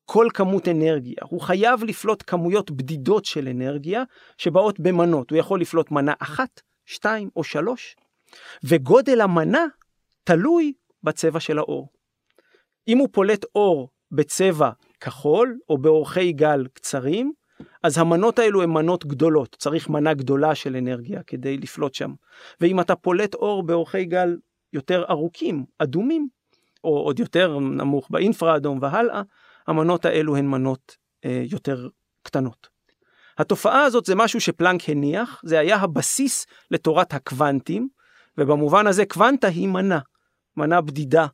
כל 0.05 0.27
כמות 0.35 0.69
אנרגיה, 0.69 1.17
הוא 1.25 1.41
חייב 1.41 1.85
לפלוט 1.85 2.25
כמויות 2.27 2.71
בדידות 2.71 3.25
של 3.25 3.49
אנרגיה 3.49 4.03
שבאות 4.39 4.81
במנות. 4.81 5.31
הוא 5.31 5.39
יכול 5.39 5.61
לפלוט 5.61 5.91
מנה 5.91 6.13
אחת, 6.19 6.61
שתיים 6.87 7.31
או 7.37 7.45
שלוש, 7.45 7.97
וגודל 8.65 9.21
המנה 9.21 9.65
תלוי 10.25 10.73
בצבע 11.03 11.41
של 11.41 11.59
האור. 11.59 11.89
אם 12.89 12.99
הוא 12.99 13.09
פולט 13.13 13.45
אור 13.55 13.89
בצבע 14.13 14.71
כחול 15.01 15.59
או 15.69 15.79
באורכי 15.79 16.33
גל 16.33 16.67
קצרים, 16.73 17.33
אז 17.83 17.99
המנות 17.99 18.39
האלו 18.39 18.63
הן 18.63 18.71
מנות 18.71 19.07
גדולות, 19.07 19.57
צריך 19.59 19.89
מנה 19.89 20.15
גדולה 20.15 20.55
של 20.55 20.77
אנרגיה 20.77 21.23
כדי 21.23 21.57
לפלוט 21.57 21.95
שם. 21.95 22.13
ואם 22.61 22.81
אתה 22.81 22.97
פולט 22.97 23.35
אור 23.35 23.63
באורכי 23.63 24.05
גל 24.05 24.37
יותר 24.73 25.05
ארוכים, 25.11 25.65
אדומים, 25.79 26.29
או 26.85 26.99
עוד 26.99 27.19
יותר 27.19 27.59
נמוך 27.59 28.09
באינפרה 28.11 28.57
אדום 28.57 28.79
והלאה, 28.83 29.23
המנות 29.67 30.05
האלו 30.05 30.37
הן 30.37 30.47
מנות 30.47 30.97
אה, 31.25 31.43
יותר 31.51 31.89
קטנות. 32.23 32.69
התופעה 33.39 33.83
הזאת 33.83 34.07
זה 34.07 34.15
משהו 34.15 34.41
שפלנק 34.41 34.89
הניח, 34.89 35.41
זה 35.45 35.59
היה 35.59 35.77
הבסיס 35.77 36.47
לתורת 36.71 37.15
הקוונטים, 37.15 37.89
ובמובן 38.39 38.87
הזה 38.87 39.07
קוונטה 39.07 39.49
היא 39.49 39.69
מנה, 39.69 39.99
מנה 40.57 40.81
בדידה. 40.81 41.27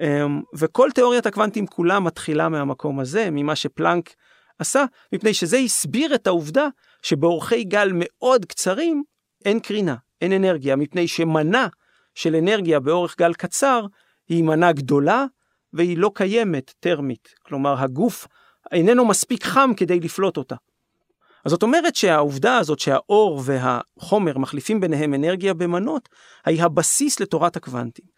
אה, 0.00 0.26
וכל 0.58 0.90
תיאוריית 0.94 1.26
הקוונטים 1.26 1.66
כולה 1.66 2.00
מתחילה 2.00 2.48
מהמקום 2.48 3.00
הזה, 3.00 3.28
ממה 3.32 3.56
שפלנק 3.56 4.14
עשה, 4.58 4.84
מפני 5.12 5.34
שזה 5.34 5.56
הסביר 5.56 6.14
את 6.14 6.26
העובדה 6.26 6.68
שבאורכי 7.02 7.64
גל 7.64 7.90
מאוד 7.94 8.44
קצרים 8.44 9.02
אין 9.44 9.60
קרינה, 9.60 9.94
אין 10.20 10.32
אנרגיה, 10.32 10.76
מפני 10.76 11.08
שמנה 11.08 11.68
של 12.14 12.36
אנרגיה 12.36 12.80
באורך 12.80 13.16
גל 13.18 13.34
קצר 13.34 13.86
היא 14.28 14.44
מנה 14.44 14.72
גדולה 14.72 15.24
והיא 15.72 15.98
לא 15.98 16.10
קיימת 16.14 16.72
טרמית. 16.80 17.28
כלומר, 17.42 17.82
הגוף 17.82 18.26
איננו 18.72 19.04
מספיק 19.04 19.44
חם 19.44 19.70
כדי 19.76 20.00
לפלוט 20.00 20.36
אותה. 20.36 20.56
אז 21.44 21.50
זאת 21.50 21.62
אומרת 21.62 21.96
שהעובדה 21.96 22.58
הזאת 22.58 22.78
שהאור 22.78 23.42
והחומר 23.44 24.38
מחליפים 24.38 24.80
ביניהם 24.80 25.14
אנרגיה 25.14 25.54
במנות, 25.54 26.08
היא 26.46 26.62
הבסיס 26.62 27.20
לתורת 27.20 27.56
הקוונטים. 27.56 28.13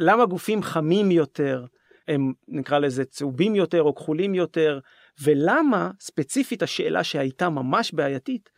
למה 0.00 0.26
גופים 0.26 0.62
חמים 0.62 1.10
יותר, 1.10 1.66
הם 2.08 2.32
נקרא 2.48 2.78
לזה 2.78 3.04
צהובים 3.04 3.54
יותר 3.54 3.82
או 3.82 3.94
כחולים 3.94 4.34
יותר, 4.34 4.78
ולמה 5.22 5.90
ספציפית 6.00 6.62
השאלה 6.62 7.04
שהייתה 7.04 7.48
ממש 7.48 7.92
בעייתית, 7.92 8.50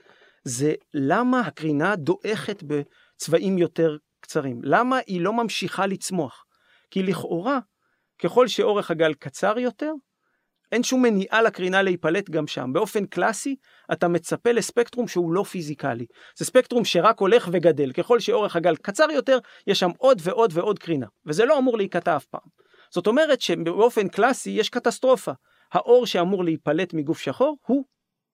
זה 0.45 0.75
למה 0.95 1.41
הקרינה 1.41 1.97
דועכת 1.97 2.63
בצבעים 2.63 3.59
יותר 3.59 3.97
קצרים? 4.21 4.61
למה 4.63 4.99
היא 5.07 5.21
לא 5.21 5.33
ממשיכה 5.33 5.87
לצמוח? 5.87 6.45
כי 6.91 7.03
לכאורה, 7.03 7.59
ככל 8.19 8.49
שאורך 8.49 8.91
הגל 8.91 9.15
קצר 9.15 9.59
יותר, 9.59 9.93
אין 10.73 10.83
שום 10.83 11.03
מניעה 11.03 11.43
לקרינה 11.43 11.83
להיפלט 11.83 12.31
גם 12.31 12.47
שם. 12.47 12.71
באופן 12.73 13.07
קלאסי, 13.07 13.57
אתה 13.93 14.09
מצפה 14.09 14.53
לספקטרום 14.53 15.09
שהוא 15.09 15.33
לא 15.33 15.43
פיזיקלי. 15.43 16.07
זה 16.37 16.45
ספקטרום 16.45 16.85
שרק 16.85 17.21
הולך 17.21 17.49
וגדל. 17.53 17.93
ככל 17.93 18.21
שאורך 18.21 18.57
הגל 18.57 18.77
קצר 18.77 19.11
יותר, 19.11 19.39
יש 19.67 19.81
שם 19.81 19.91
עוד 19.99 20.21
ועוד 20.23 20.51
ועוד 20.55 20.79
קרינה. 20.79 21.07
וזה 21.27 21.45
לא 21.45 21.59
אמור 21.59 21.77
להיקטע 21.77 22.17
אף 22.17 22.25
פעם. 22.25 22.49
זאת 22.91 23.07
אומרת 23.07 23.41
שבאופן 23.41 24.09
קלאסי 24.09 24.51
יש 24.51 24.69
קטסטרופה. 24.69 25.33
האור 25.73 26.07
שאמור 26.07 26.45
להיפלט 26.45 26.95
מגוף 26.95 27.21
שחור 27.21 27.57
הוא 27.67 27.85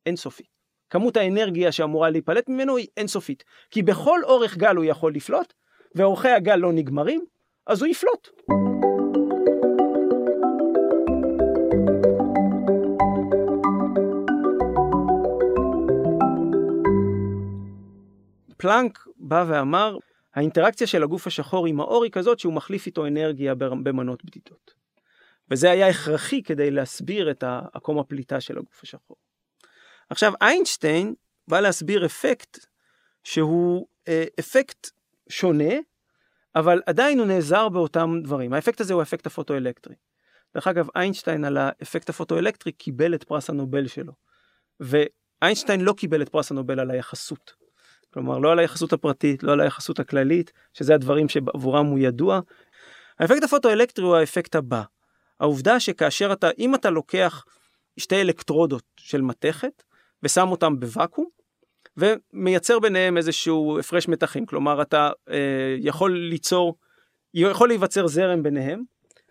אינסופי. 0.06 0.44
כמות 0.90 1.16
האנרגיה 1.16 1.72
שאמורה 1.72 2.10
להיפלט 2.10 2.48
ממנו 2.48 2.76
היא 2.76 2.86
אינסופית. 2.96 3.44
כי 3.70 3.82
בכל 3.82 4.20
אורך 4.24 4.56
גל 4.56 4.76
הוא 4.76 4.84
יכול 4.84 5.14
לפלוט, 5.14 5.52
ואורכי 5.94 6.28
הגל 6.28 6.56
לא 6.56 6.72
נגמרים, 6.72 7.24
אז 7.66 7.82
הוא 7.82 7.88
יפלוט. 7.88 8.28
פלנק 18.58 19.06
בא 19.16 19.44
ואמר, 19.48 19.96
האינטראקציה 20.34 20.86
של 20.86 21.02
הגוף 21.02 21.26
השחור 21.26 21.66
עם 21.66 21.80
האור 21.80 22.04
היא 22.04 22.12
כזאת 22.12 22.38
שהוא 22.38 22.52
מחליף 22.52 22.86
איתו 22.86 23.06
אנרגיה 23.06 23.54
במנות 23.54 24.24
בדידות. 24.24 24.74
וזה 25.50 25.70
היה 25.70 25.88
הכרחי 25.88 26.42
כדי 26.42 26.70
להסביר 26.70 27.30
את 27.30 27.44
עקום 27.72 27.98
הפליטה 27.98 28.40
של 28.40 28.58
הגוף 28.58 28.80
השחור. 28.82 29.16
עכשיו 30.10 30.32
איינשטיין 30.40 31.14
בא 31.48 31.60
להסביר 31.60 32.06
אפקט 32.06 32.58
שהוא 33.24 33.86
אה, 34.08 34.24
אפקט 34.40 34.90
שונה, 35.28 35.74
אבל 36.54 36.82
עדיין 36.86 37.18
הוא 37.18 37.26
נעזר 37.26 37.68
באותם 37.68 38.20
דברים. 38.24 38.52
האפקט 38.52 38.80
הזה 38.80 38.94
הוא 38.94 39.00
האפקט 39.00 39.26
הפוטואלקטרי. 39.26 39.94
דרך 40.54 40.66
אגב, 40.66 40.88
איינשטיין 40.96 41.44
על 41.44 41.56
האפקט 41.56 42.08
הפוטואלקטרי 42.08 42.72
קיבל 42.72 43.14
את 43.14 43.24
פרס 43.24 43.50
הנובל 43.50 43.86
שלו. 43.86 44.12
ואיינשטיין 44.80 45.80
לא 45.80 45.92
קיבל 45.92 46.22
את 46.22 46.28
פרס 46.28 46.50
הנובל 46.50 46.80
על 46.80 46.90
היחסות. 46.90 47.67
כלומר, 48.14 48.38
לא 48.38 48.52
על 48.52 48.58
היחסות 48.58 48.92
הפרטית, 48.92 49.42
לא 49.42 49.52
על 49.52 49.60
היחסות 49.60 50.00
הכללית, 50.00 50.52
שזה 50.74 50.94
הדברים 50.94 51.28
שעבורם 51.28 51.86
הוא 51.86 51.98
ידוע. 51.98 52.40
האפקט 53.18 53.42
הפוטואלקטרי 53.42 54.04
הוא 54.04 54.16
האפקט 54.16 54.54
הבא. 54.54 54.82
העובדה 55.40 55.80
שכאשר 55.80 56.32
אתה, 56.32 56.50
אם 56.58 56.74
אתה 56.74 56.90
לוקח 56.90 57.44
שתי 57.96 58.20
אלקטרודות 58.20 58.82
של 58.96 59.22
מתכת 59.22 59.82
ושם 60.22 60.48
אותם 60.48 60.80
בוואקום, 60.80 61.26
ומייצר 61.96 62.78
ביניהם 62.78 63.16
איזשהו 63.16 63.78
הפרש 63.78 64.08
מתחים, 64.08 64.46
כלומר 64.46 64.82
אתה 64.82 65.10
אה, 65.30 65.76
יכול 65.78 66.18
ליצור, 66.18 66.76
יכול 67.34 67.68
להיווצר 67.68 68.06
זרם 68.06 68.42
ביניהם, 68.42 68.82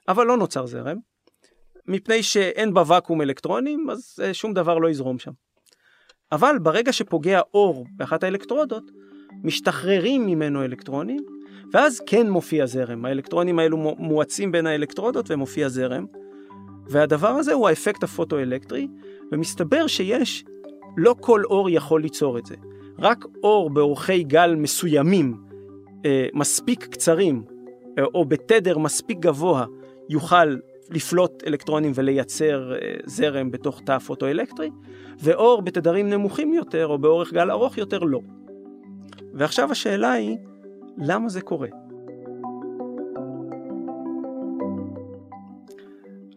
אבל 0.07 0.25
לא 0.25 0.37
נוצר 0.37 0.65
זרם, 0.65 0.97
מפני 1.87 2.23
שאין 2.23 2.73
בוואקום 2.73 3.21
אלקטרונים, 3.21 3.89
אז 3.89 4.19
אה, 4.23 4.33
שום 4.33 4.53
דבר 4.53 4.77
לא 4.77 4.89
יזרום 4.89 5.19
שם. 5.19 5.31
אבל 6.31 6.57
ברגע 6.61 6.93
שפוגע 6.93 7.41
אור 7.53 7.85
באחת 7.91 8.23
האלקטרודות, 8.23 8.91
משתחררים 9.43 10.25
ממנו 10.25 10.63
אלקטרונים, 10.63 11.23
ואז 11.73 12.01
כן 12.05 12.29
מופיע 12.29 12.65
זרם. 12.65 13.05
האלקטרונים 13.05 13.59
האלו 13.59 13.77
מואצים 13.77 14.51
בין 14.51 14.67
האלקטרודות 14.67 15.31
ומופיע 15.31 15.69
זרם. 15.69 16.05
והדבר 16.89 17.27
הזה 17.27 17.53
הוא 17.53 17.67
האפקט 17.69 18.03
הפוטואלקטרי, 18.03 18.87
ומסתבר 19.31 19.87
שיש, 19.87 20.45
לא 20.97 21.15
כל 21.19 21.43
אור 21.45 21.69
יכול 21.69 22.01
ליצור 22.01 22.37
את 22.37 22.45
זה. 22.45 22.55
רק 22.99 23.25
אור 23.43 23.69
באורכי 23.69 24.23
גל 24.23 24.55
מסוימים, 24.55 25.37
אה, 26.05 26.27
מספיק 26.33 26.83
קצרים, 26.83 27.43
אה, 27.99 28.03
או 28.03 28.25
בתדר 28.25 28.77
מספיק 28.77 29.19
גבוה, 29.19 29.65
יוכל 30.09 30.55
לפלוט 30.89 31.43
אלקטרונים 31.47 31.91
ולייצר 31.95 32.73
אה, 32.73 32.77
זרם 33.05 33.51
בתוך 33.51 33.81
תא 33.85 33.97
פוטואלקטרי, 33.99 34.69
ואור 35.19 35.61
בתדרים 35.61 36.09
נמוכים 36.09 36.53
יותר, 36.53 36.87
או 36.87 36.97
באורך 36.97 37.33
גל 37.33 37.51
ארוך 37.51 37.77
יותר, 37.77 37.99
לא. 37.99 38.19
ועכשיו 39.33 39.71
השאלה 39.71 40.11
היא, 40.11 40.37
למה 40.97 41.29
זה 41.29 41.41
קורה? 41.41 41.67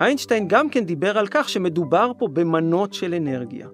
איינשטיין 0.00 0.48
גם 0.48 0.68
כן 0.68 0.84
דיבר 0.84 1.18
על 1.18 1.26
כך 1.30 1.48
שמדובר 1.48 2.12
פה 2.18 2.28
במנות 2.28 2.94
של 2.94 3.14
אנרגיה. 3.14 3.68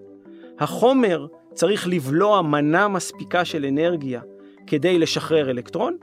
החומר 0.59 1.27
צריך 1.55 1.89
לבלוע 1.89 2.43
מנה 2.43 2.89
מספיקה 2.89 3.45
של 3.45 3.65
אנרגיה 3.65 4.21
כדי 4.67 4.99
לשחרר 4.99 5.51
אלקטרון, 5.51 5.97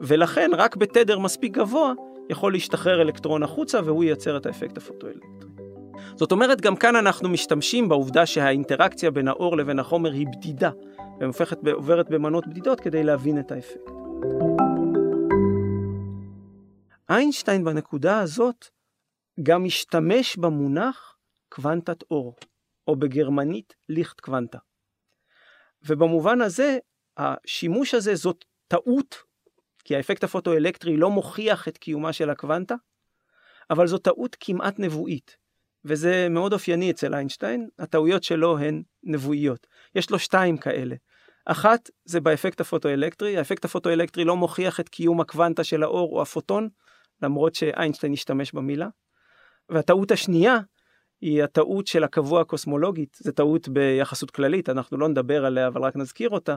ולכן 0.00 0.50
רק 0.56 0.76
בתדר 0.76 1.18
מספיק 1.18 1.52
גבוה 1.52 1.92
יכול 2.30 2.52
להשתחרר 2.52 3.02
אלקטרון 3.02 3.42
החוצה 3.42 3.80
והוא 3.84 4.04
ייצר 4.04 4.36
את 4.36 4.46
האפקט 4.46 4.76
הפוטואלקטרי. 4.76 5.50
זאת 6.16 6.32
אומרת, 6.32 6.60
גם 6.60 6.76
כאן 6.76 6.96
אנחנו 6.96 7.28
משתמשים 7.28 7.88
בעובדה 7.88 8.26
שהאינטראקציה 8.26 9.10
בין 9.10 9.28
האור 9.28 9.56
לבין 9.56 9.78
החומר 9.78 10.12
היא 10.12 10.26
בדידה, 10.26 10.70
והופכת, 11.20 11.58
עוברת 11.72 12.08
במנות 12.08 12.46
בדידות 12.46 12.80
כדי 12.80 13.02
להבין 13.02 13.40
את 13.40 13.52
האפקט. 13.52 13.90
איינשטיין 17.10 17.64
בנקודה 17.64 18.20
הזאת 18.20 18.66
גם 19.42 19.64
משתמש 19.64 20.36
במונח 20.36 21.16
קוונטת 21.48 22.02
אור, 22.10 22.36
או 22.86 22.96
בגרמנית 22.96 23.74
ליכט 23.88 24.20
קוונטה. 24.20 24.58
ובמובן 25.88 26.40
הזה, 26.40 26.78
השימוש 27.16 27.94
הזה 27.94 28.14
זאת 28.14 28.44
טעות, 28.68 29.29
כי 29.84 29.96
האפקט 29.96 30.24
הפוטואלקטרי 30.24 30.96
לא 30.96 31.10
מוכיח 31.10 31.68
את 31.68 31.78
קיומה 31.78 32.12
של 32.12 32.30
הקוונטה, 32.30 32.74
אבל 33.70 33.86
זו 33.86 33.98
טעות 33.98 34.36
כמעט 34.40 34.78
נבואית, 34.78 35.36
וזה 35.84 36.26
מאוד 36.30 36.52
אופייני 36.52 36.90
אצל 36.90 37.14
איינשטיין, 37.14 37.68
הטעויות 37.78 38.22
שלו 38.22 38.58
הן 38.58 38.82
נבואיות. 39.02 39.66
יש 39.94 40.10
לו 40.10 40.18
שתיים 40.18 40.56
כאלה. 40.56 40.96
אחת 41.46 41.90
זה 42.04 42.20
באפקט 42.20 42.60
הפוטואלקטרי, 42.60 43.38
האפקט 43.38 43.64
הפוטואלקטרי 43.64 44.24
לא 44.24 44.36
מוכיח 44.36 44.80
את 44.80 44.88
קיום 44.88 45.20
הקוונטה 45.20 45.64
של 45.64 45.82
האור 45.82 46.16
או 46.16 46.22
הפוטון, 46.22 46.68
למרות 47.22 47.54
שאיינשטיין 47.54 48.12
השתמש 48.12 48.52
במילה. 48.52 48.88
והטעות 49.68 50.10
השנייה 50.10 50.58
היא 51.20 51.42
הטעות 51.42 51.86
של 51.86 52.04
הקבוע 52.04 52.40
הקוסמולוגי, 52.40 53.16
זו 53.20 53.32
טעות 53.32 53.68
ביחסות 53.68 54.30
כללית, 54.30 54.68
אנחנו 54.68 54.96
לא 54.96 55.08
נדבר 55.08 55.44
עליה 55.44 55.66
אבל 55.66 55.82
רק 55.82 55.96
נזכיר 55.96 56.30
אותה. 56.30 56.56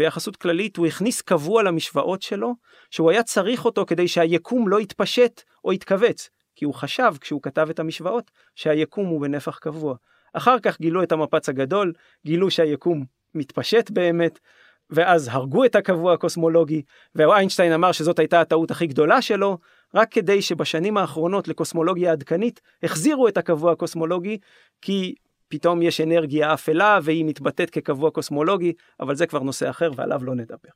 ביחסות 0.00 0.36
כללית 0.36 0.76
הוא 0.76 0.86
הכניס 0.86 1.20
קבוע 1.20 1.62
למשוואות 1.62 2.22
שלו, 2.22 2.54
שהוא 2.90 3.10
היה 3.10 3.22
צריך 3.22 3.64
אותו 3.64 3.86
כדי 3.86 4.08
שהיקום 4.08 4.68
לא 4.68 4.80
יתפשט 4.80 5.42
או 5.64 5.72
יתכווץ, 5.72 6.30
כי 6.56 6.64
הוא 6.64 6.74
חשב 6.74 7.12
כשהוא 7.20 7.42
כתב 7.42 7.66
את 7.70 7.78
המשוואות 7.78 8.30
שהיקום 8.54 9.06
הוא 9.06 9.20
בנפח 9.20 9.58
קבוע. 9.58 9.94
אחר 10.32 10.58
כך 10.58 10.80
גילו 10.80 11.02
את 11.02 11.12
המפץ 11.12 11.48
הגדול, 11.48 11.92
גילו 12.26 12.50
שהיקום 12.50 13.04
מתפשט 13.34 13.90
באמת, 13.90 14.38
ואז 14.90 15.28
הרגו 15.32 15.64
את 15.64 15.74
הקבוע 15.74 16.12
הקוסמולוגי, 16.12 16.82
ואיינשטיין 17.14 17.72
אמר 17.72 17.92
שזאת 17.92 18.18
הייתה 18.18 18.40
הטעות 18.40 18.70
הכי 18.70 18.86
גדולה 18.86 19.22
שלו, 19.22 19.58
רק 19.94 20.12
כדי 20.12 20.42
שבשנים 20.42 20.96
האחרונות 20.96 21.48
לקוסמולוגיה 21.48 22.12
עדכנית 22.12 22.60
החזירו 22.82 23.28
את 23.28 23.36
הקבוע 23.36 23.72
הקוסמולוגי, 23.72 24.38
כי 24.82 25.14
פתאום 25.50 25.82
יש 25.82 26.00
אנרגיה 26.00 26.54
אפלה 26.54 26.98
והיא 27.02 27.24
מתבטאת 27.24 27.70
כקבוע 27.70 28.10
קוסמולוגי, 28.10 28.72
אבל 29.00 29.14
זה 29.14 29.26
כבר 29.26 29.38
נושא 29.38 29.70
אחר 29.70 29.90
ועליו 29.96 30.24
לא 30.24 30.34
נדבר. 30.34 30.68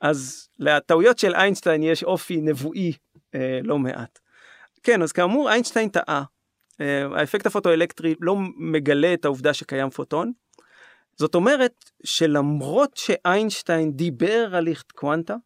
אז 0.00 0.48
לטעויות 0.58 1.18
של 1.18 1.34
איינשטיין 1.34 1.82
יש 1.82 2.04
אופי 2.04 2.40
נבואי 2.40 2.92
אה, 3.34 3.60
לא 3.62 3.78
מעט. 3.78 4.18
כן, 4.82 5.02
אז 5.02 5.12
כאמור 5.12 5.50
איינשטיין 5.50 5.88
טעה. 5.88 6.24
אה, 6.80 7.06
האפקט 7.16 7.46
הפוטואלקטרי 7.46 8.14
לא 8.20 8.36
מגלה 8.56 9.14
את 9.14 9.24
העובדה 9.24 9.54
שקיים 9.54 9.90
פוטון. 9.90 10.32
זאת 11.16 11.34
אומרת 11.34 11.90
שלמרות 12.04 12.96
שאיינשטיין 12.96 13.92
דיבר 13.92 14.56
על 14.56 14.64
ליכט 14.64 14.92
קוונטה, 14.92 15.36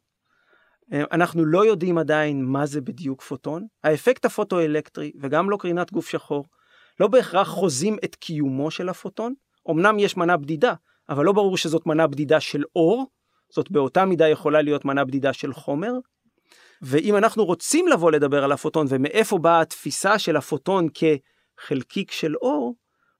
אה, 0.92 1.04
אנחנו 1.12 1.44
לא 1.44 1.66
יודעים 1.66 1.98
עדיין 1.98 2.44
מה 2.44 2.66
זה 2.66 2.80
בדיוק 2.80 3.22
פוטון. 3.22 3.66
האפקט 3.84 4.24
הפוטואלקטרי 4.24 5.12
וגם 5.20 5.50
לא 5.50 5.56
קרינת 5.60 5.92
גוף 5.92 6.08
שחור 6.08 6.44
לא 7.00 7.08
בהכרח 7.08 7.48
חוזים 7.48 7.96
את 8.04 8.14
קיומו 8.14 8.70
של 8.70 8.88
הפוטון. 8.88 9.34
אמנם 9.70 9.98
יש 9.98 10.16
מנה 10.16 10.36
בדידה, 10.36 10.74
אבל 11.08 11.24
לא 11.24 11.32
ברור 11.32 11.56
שזאת 11.56 11.86
מנה 11.86 12.06
בדידה 12.06 12.40
של 12.40 12.62
אור, 12.76 13.06
זאת 13.50 13.70
באותה 13.70 14.04
מידה 14.04 14.28
יכולה 14.28 14.62
להיות 14.62 14.84
מנה 14.84 15.04
בדידה 15.04 15.32
של 15.32 15.52
חומר. 15.52 15.92
ואם 16.82 17.16
אנחנו 17.16 17.44
רוצים 17.44 17.88
לבוא 17.88 18.10
לדבר 18.10 18.44
על 18.44 18.52
הפוטון 18.52 18.86
ומאיפה 18.90 19.38
באה 19.38 19.60
התפיסה 19.60 20.18
של 20.18 20.36
הפוטון 20.36 20.88
כחלקיק 20.94 22.12
של 22.12 22.36
אור, 22.36 22.74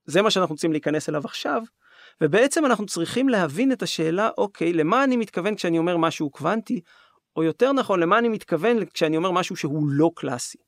זה 0.04 0.22
מה 0.22 0.30
שאנחנו 0.30 0.54
רוצים 0.54 0.72
להיכנס 0.72 1.08
אליו 1.08 1.24
עכשיו, 1.24 1.62
ובעצם 2.20 2.66
אנחנו 2.66 2.86
צריכים 2.86 3.28
להבין 3.28 3.72
את 3.72 3.82
השאלה, 3.82 4.30
אוקיי, 4.38 4.72
למה 4.72 5.04
אני 5.04 5.16
מתכוון 5.16 5.54
כשאני 5.54 5.78
אומר 5.78 5.96
משהו 5.96 6.30
קוונטי, 6.30 6.80
או 7.36 7.42
יותר 7.42 7.72
נכון, 7.72 8.00
למה 8.00 8.18
אני 8.18 8.28
מתכוון 8.28 8.84
כשאני 8.84 9.16
אומר 9.16 9.30
משהו 9.30 9.56
שהוא 9.56 9.86
לא 9.88 10.10
קלאסי. 10.14 10.58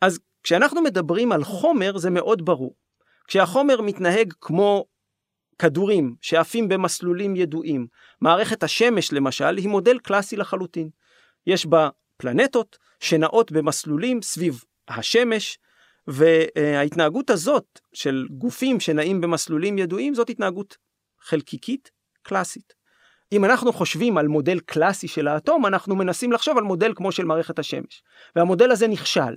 אז 0.00 0.20
כשאנחנו 0.44 0.82
מדברים 0.82 1.32
על 1.32 1.44
חומר 1.44 1.96
זה 1.98 2.10
מאוד 2.10 2.44
ברור. 2.44 2.74
כשהחומר 3.26 3.80
מתנהג 3.80 4.32
כמו 4.40 4.84
כדורים 5.58 6.14
שעפים 6.20 6.68
במסלולים 6.68 7.36
ידועים, 7.36 7.86
מערכת 8.20 8.62
השמש 8.62 9.12
למשל 9.12 9.56
היא 9.56 9.68
מודל 9.68 9.98
קלאסי 9.98 10.36
לחלוטין. 10.36 10.90
יש 11.46 11.66
בה 11.66 11.88
פלנטות 12.16 12.78
שנעות 13.00 13.52
במסלולים 13.52 14.22
סביב 14.22 14.64
השמש, 14.88 15.58
וההתנהגות 16.06 17.30
הזאת 17.30 17.80
של 17.92 18.26
גופים 18.30 18.80
שנעים 18.80 19.20
במסלולים 19.20 19.78
ידועים 19.78 20.14
זאת 20.14 20.30
התנהגות 20.30 20.76
חלקיקית 21.20 21.90
קלאסית. 22.22 22.74
אם 23.32 23.44
אנחנו 23.44 23.72
חושבים 23.72 24.18
על 24.18 24.28
מודל 24.28 24.60
קלאסי 24.60 25.08
של 25.08 25.28
האטום, 25.28 25.66
אנחנו 25.66 25.96
מנסים 25.96 26.32
לחשוב 26.32 26.58
על 26.58 26.64
מודל 26.64 26.92
כמו 26.96 27.12
של 27.12 27.24
מערכת 27.24 27.58
השמש. 27.58 28.02
והמודל 28.36 28.70
הזה 28.70 28.88
נכשל. 28.88 29.36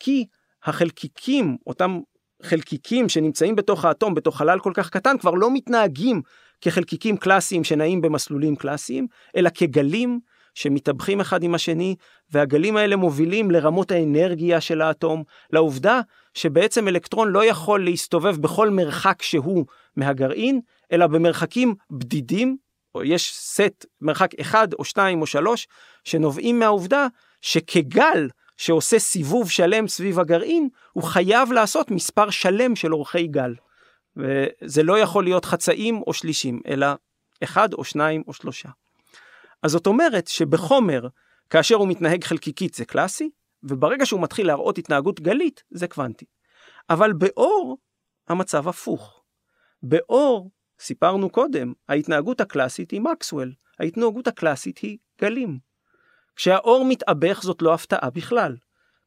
כי 0.00 0.26
החלקיקים, 0.64 1.56
אותם 1.66 2.00
חלקיקים 2.42 3.08
שנמצאים 3.08 3.56
בתוך 3.56 3.84
האטום, 3.84 4.14
בתוך 4.14 4.36
חלל 4.38 4.58
כל 4.58 4.72
כך 4.74 4.90
קטן, 4.90 5.18
כבר 5.18 5.30
לא 5.30 5.54
מתנהגים 5.54 6.22
כחלקיקים 6.60 7.16
קלאסיים 7.16 7.64
שנעים 7.64 8.00
במסלולים 8.00 8.56
קלאסיים, 8.56 9.06
אלא 9.36 9.50
כגלים 9.54 10.20
שמתאבחים 10.54 11.20
אחד 11.20 11.42
עם 11.42 11.54
השני, 11.54 11.94
והגלים 12.30 12.76
האלה 12.76 12.96
מובילים 12.96 13.50
לרמות 13.50 13.90
האנרגיה 13.90 14.60
של 14.60 14.80
האטום, 14.80 15.22
לעובדה 15.52 16.00
שבעצם 16.34 16.88
אלקטרון 16.88 17.28
לא 17.28 17.44
יכול 17.44 17.84
להסתובב 17.84 18.36
בכל 18.36 18.70
מרחק 18.70 19.22
שהוא 19.22 19.66
מהגרעין, 19.96 20.60
אלא 20.92 21.06
במרחקים 21.06 21.74
בדידים, 21.90 22.56
או 22.94 23.04
יש 23.04 23.34
סט 23.34 23.86
מרחק 24.00 24.30
אחד 24.40 24.72
או 24.72 24.84
שתיים 24.84 25.20
או 25.20 25.26
שלוש, 25.26 25.66
שנובעים 26.04 26.58
מהעובדה 26.58 27.06
שכגל 27.40 28.28
שעושה 28.58 28.98
סיבוב 28.98 29.50
שלם 29.50 29.88
סביב 29.88 30.18
הגרעין, 30.18 30.68
הוא 30.92 31.04
חייב 31.04 31.52
לעשות 31.52 31.90
מספר 31.90 32.30
שלם 32.30 32.76
של 32.76 32.94
אורכי 32.94 33.26
גל. 33.26 33.54
וזה 34.16 34.82
לא 34.82 34.98
יכול 34.98 35.24
להיות 35.24 35.44
חצאים 35.44 36.02
או 36.06 36.12
שלישים, 36.12 36.60
אלא 36.66 36.86
אחד 37.44 37.72
או 37.72 37.84
שניים 37.84 38.22
או 38.26 38.32
שלושה. 38.32 38.68
אז 39.62 39.70
זאת 39.70 39.86
אומרת 39.86 40.28
שבחומר, 40.28 41.08
כאשר 41.50 41.74
הוא 41.74 41.88
מתנהג 41.88 42.24
חלקיקית 42.24 42.74
זה 42.74 42.84
קלאסי, 42.84 43.30
וברגע 43.62 44.06
שהוא 44.06 44.22
מתחיל 44.22 44.46
להראות 44.46 44.78
התנהגות 44.78 45.20
גלית 45.20 45.62
זה 45.70 45.88
קוונטי. 45.88 46.26
אבל 46.90 47.12
באור 47.12 47.78
המצב 48.28 48.68
הפוך. 48.68 49.22
באור, 49.82 50.50
סיפרנו 50.80 51.30
קודם, 51.30 51.72
ההתנהגות 51.88 52.40
הקלאסית 52.40 52.90
היא 52.90 53.00
מקסוול, 53.00 53.52
ההתנהגות 53.80 54.26
הקלאסית 54.26 54.78
היא 54.78 54.98
גלים. 55.20 55.67
כשהאור 56.38 56.84
מתאבך 56.84 57.40
זאת 57.42 57.62
לא 57.62 57.74
הפתעה 57.74 58.10
בכלל. 58.10 58.56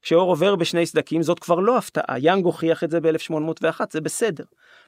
כשאור 0.02 0.30
עובר 0.30 0.56
בשני 0.56 0.86
סדקים 0.86 1.22
זאת 1.22 1.39
כבר 1.39 1.56
לא 1.60 1.78
הפתעה, 1.78 2.20
יאנג 2.20 2.46
הוכיח 2.46 2.84
את 2.84 2.91
זה 2.91 3.00
ב-1801, 3.02 3.82
זה 3.91 4.02
בסדר. 4.02 4.44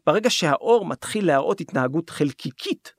ברגע 0.06 0.30
שהאור 0.30 0.86
מתחיל 0.86 1.28
להראות 1.28 1.62
התנהגות 1.62 2.10
חלקיקית, 2.10 2.94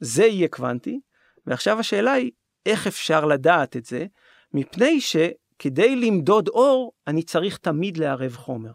זה 0.00 0.24
יהיה 0.24 0.48
קוונטי, 0.48 1.00
ועכשיו 1.46 1.80
השאלה 1.80 2.12
היא, 2.12 2.30
איך 2.66 2.86
אפשר 2.86 3.24
לדעת 3.24 3.76
את 3.76 3.84
זה? 3.84 4.06
מפני 4.52 5.00
שכדי 5.00 5.96
למדוד 5.96 6.48
אור, 6.48 6.92
אני 7.06 7.22
צריך 7.22 7.56
תמיד 7.56 7.96
לערב 7.96 8.36
חומר. 8.36 8.72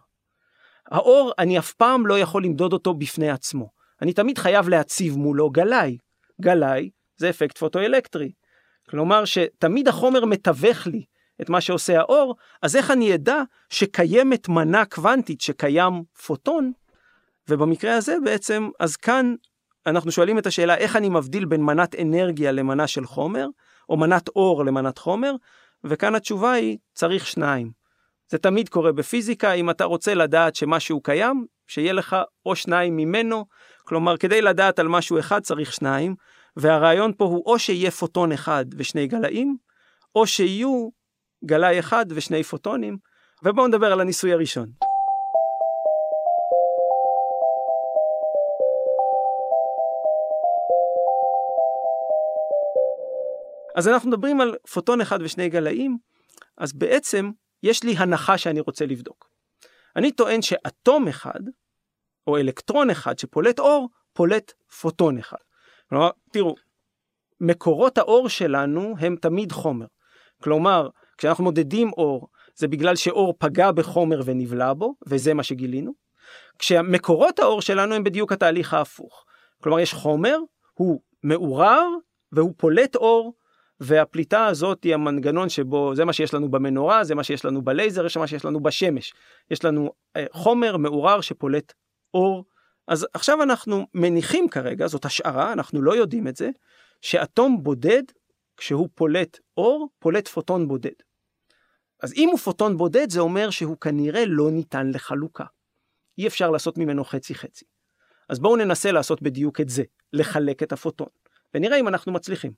האור, 0.91 1.31
אני 1.39 1.59
אף 1.59 1.73
פעם 1.73 2.07
לא 2.07 2.19
יכול 2.19 2.43
למדוד 2.43 2.73
אותו 2.73 2.93
בפני 2.93 3.29
עצמו. 3.29 3.69
אני 4.01 4.13
תמיד 4.13 4.37
חייב 4.37 4.69
להציב 4.69 5.17
מולו 5.17 5.49
גלאי. 5.49 5.97
גלאי 6.41 6.89
זה 7.17 7.29
אפקט 7.29 7.57
פוטואלקטרי. 7.57 8.31
כלומר 8.91 9.25
שתמיד 9.25 9.87
החומר 9.87 10.25
מתווך 10.25 10.87
לי 10.87 11.05
את 11.41 11.49
מה 11.49 11.61
שעושה 11.61 11.99
האור, 11.99 12.35
אז 12.61 12.75
איך 12.75 12.91
אני 12.91 13.15
אדע 13.15 13.41
שקיימת 13.69 14.49
מנה 14.49 14.85
קוונטית, 14.85 15.41
שקיים 15.41 16.03
פוטון? 16.25 16.71
ובמקרה 17.49 17.95
הזה 17.95 18.15
בעצם, 18.23 18.69
אז 18.79 18.95
כאן 18.95 19.35
אנחנו 19.85 20.11
שואלים 20.11 20.37
את 20.37 20.45
השאלה 20.45 20.77
איך 20.77 20.95
אני 20.95 21.09
מבדיל 21.09 21.45
בין 21.45 21.61
מנת 21.61 21.95
אנרגיה 21.95 22.51
למנה 22.51 22.87
של 22.87 23.05
חומר, 23.05 23.47
או 23.89 23.97
מנת 23.97 24.29
אור 24.29 24.65
למנת 24.65 24.97
חומר, 24.97 25.33
וכאן 25.83 26.15
התשובה 26.15 26.51
היא, 26.51 26.77
צריך 26.93 27.27
שניים. 27.27 27.71
זה 28.29 28.37
תמיד 28.37 28.69
קורה 28.69 28.91
בפיזיקה, 28.91 29.53
אם 29.53 29.69
אתה 29.69 29.83
רוצה 29.83 30.13
לדעת 30.13 30.55
שמשהו 30.55 31.01
קיים, 31.01 31.45
שיהיה 31.67 31.93
לך 31.93 32.15
או 32.45 32.55
שניים 32.55 32.97
ממנו, 32.97 33.45
כלומר 33.83 34.17
כדי 34.17 34.41
לדעת 34.41 34.79
על 34.79 34.87
משהו 34.87 35.19
אחד 35.19 35.41
צריך 35.41 35.73
שניים, 35.73 36.15
והרעיון 36.57 37.13
פה 37.17 37.25
הוא 37.25 37.43
או 37.45 37.59
שיהיה 37.59 37.91
פוטון 37.91 38.31
אחד 38.31 38.65
ושני 38.77 39.07
גלאים, 39.07 39.57
או 40.15 40.27
שיהיו 40.27 40.89
גלאי 41.45 41.79
אחד 41.79 42.05
ושני 42.09 42.43
פוטונים, 42.43 42.97
ובואו 43.43 43.67
נדבר 43.67 43.91
על 43.91 44.01
הניסוי 44.01 44.33
הראשון. 44.33 44.71
אז 53.75 53.87
אנחנו 53.87 54.09
מדברים 54.09 54.41
על 54.41 54.55
פוטון 54.73 55.01
אחד 55.01 55.19
ושני 55.21 55.49
גלאים, 55.49 55.97
אז 56.57 56.73
בעצם 56.73 57.31
יש 57.63 57.83
לי 57.83 57.95
הנחה 57.97 58.37
שאני 58.37 58.59
רוצה 58.59 58.85
לבדוק. 58.85 59.29
אני 59.95 60.11
טוען 60.11 60.41
שאטום 60.41 61.07
אחד, 61.07 61.39
או 62.27 62.37
אלקטרון 62.37 62.89
אחד 62.89 63.19
שפולט 63.19 63.59
אור, 63.59 63.89
פולט 64.13 64.51
פוטון 64.81 65.17
אחד. 65.17 65.50
כלומר, 65.91 66.09
תראו, 66.31 66.55
מקורות 67.41 67.97
האור 67.97 68.29
שלנו 68.29 68.95
הם 68.99 69.15
תמיד 69.15 69.51
חומר. 69.51 69.85
כלומר, 70.43 70.89
כשאנחנו 71.17 71.43
מודדים 71.43 71.89
אור, 71.97 72.27
זה 72.55 72.67
בגלל 72.67 72.95
שאור 72.95 73.33
פגע 73.39 73.71
בחומר 73.71 74.21
ונבלע 74.25 74.73
בו, 74.73 74.95
וזה 75.07 75.33
מה 75.33 75.43
שגילינו. 75.43 75.91
כשמקורות 76.59 77.39
האור 77.39 77.61
שלנו 77.61 77.95
הם 77.95 78.03
בדיוק 78.03 78.31
התהליך 78.31 78.73
ההפוך. 78.73 79.25
כלומר, 79.63 79.79
יש 79.79 79.93
חומר, 79.93 80.37
הוא 80.73 81.01
מעורר, 81.23 81.87
והוא 82.31 82.53
פולט 82.57 82.95
אור, 82.95 83.33
והפליטה 83.79 84.45
הזאת 84.45 84.83
היא 84.83 84.93
המנגנון 84.93 85.49
שבו, 85.49 85.95
זה 85.95 86.05
מה 86.05 86.13
שיש 86.13 86.33
לנו 86.33 86.51
במנורה, 86.51 87.03
זה 87.03 87.15
מה 87.15 87.23
שיש 87.23 87.45
לנו 87.45 87.61
בלייזר, 87.61 88.09
זה 88.09 88.19
מה 88.19 88.27
שיש 88.27 88.45
לנו 88.45 88.63
בשמש. 88.63 89.13
יש 89.51 89.65
לנו 89.65 89.91
אה, 90.15 90.25
חומר 90.31 90.77
מעורר 90.77 91.21
שפולט 91.21 91.73
אור. 92.13 92.45
אז 92.91 93.07
עכשיו 93.13 93.43
אנחנו 93.43 93.87
מניחים 93.93 94.49
כרגע, 94.49 94.87
זאת 94.87 95.05
השערה, 95.05 95.53
אנחנו 95.53 95.81
לא 95.81 95.95
יודעים 95.95 96.27
את 96.27 96.35
זה, 96.35 96.49
שאטום 97.01 97.63
בודד, 97.63 98.03
כשהוא 98.57 98.89
פולט 98.95 99.39
אור, 99.57 99.89
פולט 99.99 100.27
פוטון 100.27 100.67
בודד. 100.67 100.91
אז 102.03 102.13
אם 102.13 102.29
הוא 102.29 102.39
פוטון 102.39 102.77
בודד, 102.77 103.09
זה 103.09 103.19
אומר 103.19 103.49
שהוא 103.49 103.77
כנראה 103.77 104.25
לא 104.27 104.51
ניתן 104.51 104.91
לחלוקה. 104.91 105.45
אי 106.17 106.27
אפשר 106.27 106.51
לעשות 106.51 106.77
ממנו 106.77 107.05
חצי 107.05 107.35
חצי. 107.35 107.65
אז 108.29 108.39
בואו 108.39 108.55
ננסה 108.55 108.91
לעשות 108.91 109.21
בדיוק 109.21 109.61
את 109.61 109.69
זה, 109.69 109.83
לחלק 110.13 110.63
את 110.63 110.71
הפוטון, 110.71 111.09
ונראה 111.53 111.77
אם 111.77 111.87
אנחנו 111.87 112.11
מצליחים. 112.11 112.51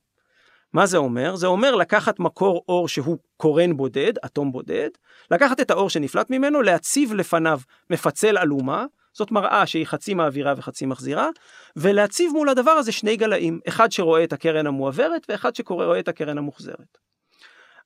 מה 0.73 0.85
זה 0.85 0.97
אומר? 0.97 1.35
זה 1.35 1.47
אומר 1.47 1.75
לקחת 1.75 2.19
מקור 2.19 2.63
אור 2.67 2.87
שהוא 2.87 3.17
קורן 3.37 3.77
בודד, 3.77 4.13
אטום 4.25 4.51
בודד, 4.51 4.89
לקחת 5.31 5.59
את 5.59 5.71
האור 5.71 5.89
שנפלט 5.89 6.29
ממנו, 6.29 6.61
להציב 6.61 7.13
לפניו 7.13 7.59
מפצל 7.89 8.37
אלומה, 8.37 8.85
זאת 9.13 9.31
מראה 9.31 9.67
שהיא 9.67 9.85
חצי 9.85 10.13
מעבירה 10.13 10.53
וחצי 10.57 10.85
מחזירה, 10.85 11.29
ולהציב 11.75 12.31
מול 12.31 12.49
הדבר 12.49 12.71
הזה 12.71 12.91
שני 12.91 13.15
גלאים, 13.15 13.59
אחד 13.67 13.91
שרואה 13.91 14.23
את 14.23 14.33
הקרן 14.33 14.67
המועברת 14.67 15.25
ואחד 15.29 15.55
שרואה 15.55 15.99
את 15.99 16.07
הקרן 16.07 16.37
המוחזרת. 16.37 16.97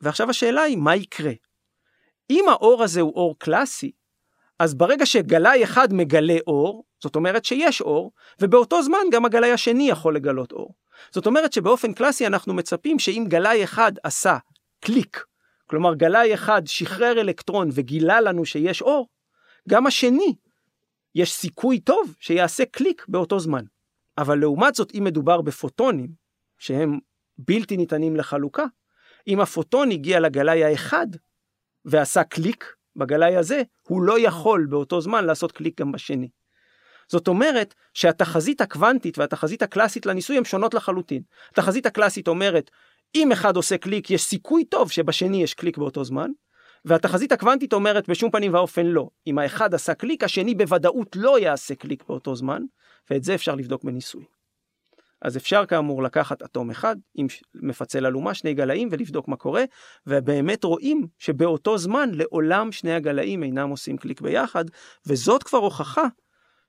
ועכשיו 0.01 0.29
השאלה 0.29 0.61
היא, 0.61 0.77
מה 0.77 0.95
יקרה? 0.95 1.31
אם 2.29 2.45
האור 2.49 2.83
הזה 2.83 3.01
הוא 3.01 3.13
אור 3.13 3.35
קלאסי, 3.39 3.91
אז 4.59 4.75
ברגע 4.75 5.05
שגלאי 5.05 5.63
אחד 5.63 5.93
מגלה 5.93 6.37
אור, 6.47 6.83
זאת 7.03 7.15
אומרת 7.15 7.45
שיש 7.45 7.81
אור, 7.81 8.11
ובאותו 8.41 8.83
זמן 8.83 8.97
גם 9.11 9.25
הגלאי 9.25 9.51
השני 9.51 9.89
יכול 9.89 10.15
לגלות 10.15 10.51
אור. 10.51 10.73
זאת 11.11 11.25
אומרת 11.25 11.53
שבאופן 11.53 11.93
קלאסי 11.93 12.27
אנחנו 12.27 12.53
מצפים 12.53 12.99
שאם 12.99 13.25
גלאי 13.27 13.63
אחד 13.63 13.91
עשה 14.03 14.37
קליק, 14.81 15.25
כלומר 15.69 15.95
גלאי 15.95 16.33
אחד 16.33 16.61
שחרר 16.65 17.21
אלקטרון 17.21 17.69
וגילה 17.73 18.21
לנו 18.21 18.45
שיש 18.45 18.81
אור, 18.81 19.07
גם 19.69 19.87
השני, 19.87 20.35
יש 21.17 21.33
סיכוי 21.33 21.79
טוב 21.79 22.15
שיעשה 22.19 22.63
קליק 22.65 23.05
באותו 23.07 23.39
זמן. 23.39 23.63
אבל 24.17 24.39
לעומת 24.39 24.75
זאת, 24.75 24.91
אם 24.97 25.03
מדובר 25.03 25.41
בפוטונים, 25.41 26.09
שהם 26.57 26.99
בלתי 27.37 27.77
ניתנים 27.77 28.15
לחלוקה, 28.15 28.63
אם 29.27 29.39
הפוטון 29.39 29.91
הגיע 29.91 30.19
לגלאי 30.19 30.63
האחד 30.63 31.07
ועשה 31.85 32.23
קליק 32.23 32.73
בגלאי 32.95 33.35
הזה, 33.35 33.61
הוא 33.87 34.01
לא 34.01 34.19
יכול 34.19 34.67
באותו 34.69 35.01
זמן 35.01 35.25
לעשות 35.25 35.51
קליק 35.51 35.79
גם 35.79 35.91
בשני. 35.91 36.29
זאת 37.07 37.27
אומרת 37.27 37.73
שהתחזית 37.93 38.61
הקוונטית 38.61 39.17
והתחזית 39.17 39.61
הקלאסית 39.61 40.05
לניסוי 40.05 40.37
הן 40.37 40.43
שונות 40.43 40.73
לחלוטין. 40.73 41.21
התחזית 41.51 41.85
הקלאסית 41.85 42.27
אומרת, 42.27 42.71
אם 43.15 43.31
אחד 43.31 43.55
עושה 43.55 43.77
קליק, 43.77 44.11
יש 44.11 44.23
סיכוי 44.23 44.65
טוב 44.65 44.91
שבשני 44.91 45.43
יש 45.43 45.53
קליק 45.53 45.77
באותו 45.77 46.03
זמן, 46.03 46.31
והתחזית 46.87 47.31
הקוונטית 47.31 47.73
אומרת 47.73 48.09
בשום 48.09 48.31
פנים 48.31 48.53
ואופן 48.53 48.85
לא. 48.85 49.09
אם 49.27 49.37
האחד 49.37 49.73
עשה 49.73 49.93
קליק, 49.93 50.23
השני 50.23 50.55
בוודאות 50.55 51.15
לא 51.15 51.39
יעשה 51.39 51.75
קליק 51.75 52.03
באותו 52.07 52.35
זמן, 52.35 52.61
ואת 53.11 53.23
זה 53.23 53.35
אפשר 53.35 53.55
לבדוק 53.55 53.83
בניסוי. 53.83 54.23
אז 55.21 55.37
אפשר 55.37 55.65
כאמור 55.65 56.03
לקחת 56.03 56.41
אטום 56.41 56.69
אחד 56.69 56.95
עם 57.15 57.27
מפצל 57.55 58.05
אלומה, 58.05 58.33
שני 58.33 58.53
גלאים, 58.53 58.87
ולבדוק 58.91 59.27
מה 59.27 59.35
קורה, 59.35 59.63
ובאמת 60.07 60.63
רואים 60.63 61.07
שבאותו 61.17 61.77
זמן 61.77 62.09
לעולם 62.13 62.71
שני 62.71 62.93
הגלאים 62.93 63.43
אינם 63.43 63.69
עושים 63.69 63.97
קליק 63.97 64.21
ביחד, 64.21 64.65
וזאת 65.07 65.43
כבר 65.43 65.57
הוכחה 65.57 66.07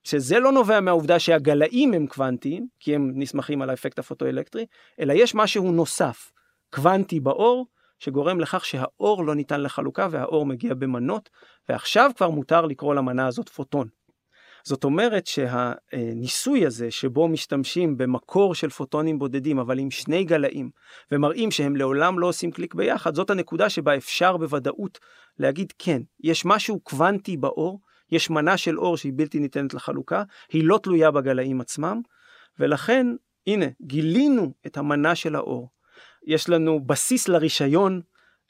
שזה 0.04 0.38
לא 0.38 0.52
נובע 0.52 0.81
מהעובדה 0.81 1.18
שהגלאים 1.18 1.94
הם 1.94 2.07
קוונטיים, 2.07 2.66
כי 2.81 2.94
הם 2.94 3.12
נסמכים 3.14 3.62
על 3.62 3.70
האפקט 3.70 3.98
הפוטואלקטרי, 3.98 4.66
אלא 5.00 5.12
יש 5.12 5.35
משהו 5.35 5.72
נוסף, 5.72 6.33
קוונטי 6.70 7.20
באור, 7.20 7.66
שגורם 7.98 8.40
לכך 8.40 8.64
שהאור 8.64 9.24
לא 9.24 9.34
ניתן 9.34 9.61
לחלוקה 9.61 10.08
והאור 10.11 10.46
מגיע 10.46 10.74
במנות, 10.74 11.30
ועכשיו 11.68 12.11
כבר 12.16 12.30
מותר 12.30 12.66
לקרוא 12.66 12.94
למנה 12.94 13.26
הזאת 13.26 13.48
פוטון. 13.48 13.88
זאת 14.64 14.84
אומרת 14.84 15.26
שהניסוי 15.26 16.66
הזה 16.66 16.90
שבו 16.90 17.28
משתמשים 17.28 17.96
במקור 17.96 18.54
של 18.54 18.70
פוטונים 18.70 19.18
בודדים 19.18 19.58
אבל 19.58 19.78
עם 19.78 19.90
שני 19.90 20.24
גלאים 20.24 20.70
ומראים 21.12 21.50
שהם 21.50 21.76
לעולם 21.76 22.18
לא 22.18 22.26
עושים 22.26 22.50
קליק 22.50 22.74
ביחד, 22.74 23.14
זאת 23.14 23.30
הנקודה 23.30 23.68
שבה 23.68 23.96
אפשר 23.96 24.37
בוודאות 24.37 24.98
להגיד 25.38 25.72
כן, 25.78 26.02
יש 26.20 26.44
משהו 26.44 26.80
קוונטי 26.80 27.37
באור, 27.37 27.80
יש 28.11 28.30
מנה 28.30 28.56
של 28.56 28.78
אור 28.78 28.96
שהיא 28.96 29.12
בלתי 29.16 29.38
ניתנת 29.38 29.74
לחלוקה, 29.74 30.22
היא 30.52 30.64
לא 30.64 30.78
תלויה 30.82 31.11
בגלאים 31.11 31.61
עצמם, 31.61 32.00
ולכן 32.58 33.06
הנה 33.46 33.66
גילינו 33.82 34.52
את 34.66 34.76
המנה 34.76 35.14
של 35.14 35.34
האור. 35.34 35.70
יש 36.29 36.49
לנו 36.49 36.81
בסיס 36.81 37.29
לרישיון 37.29 38.01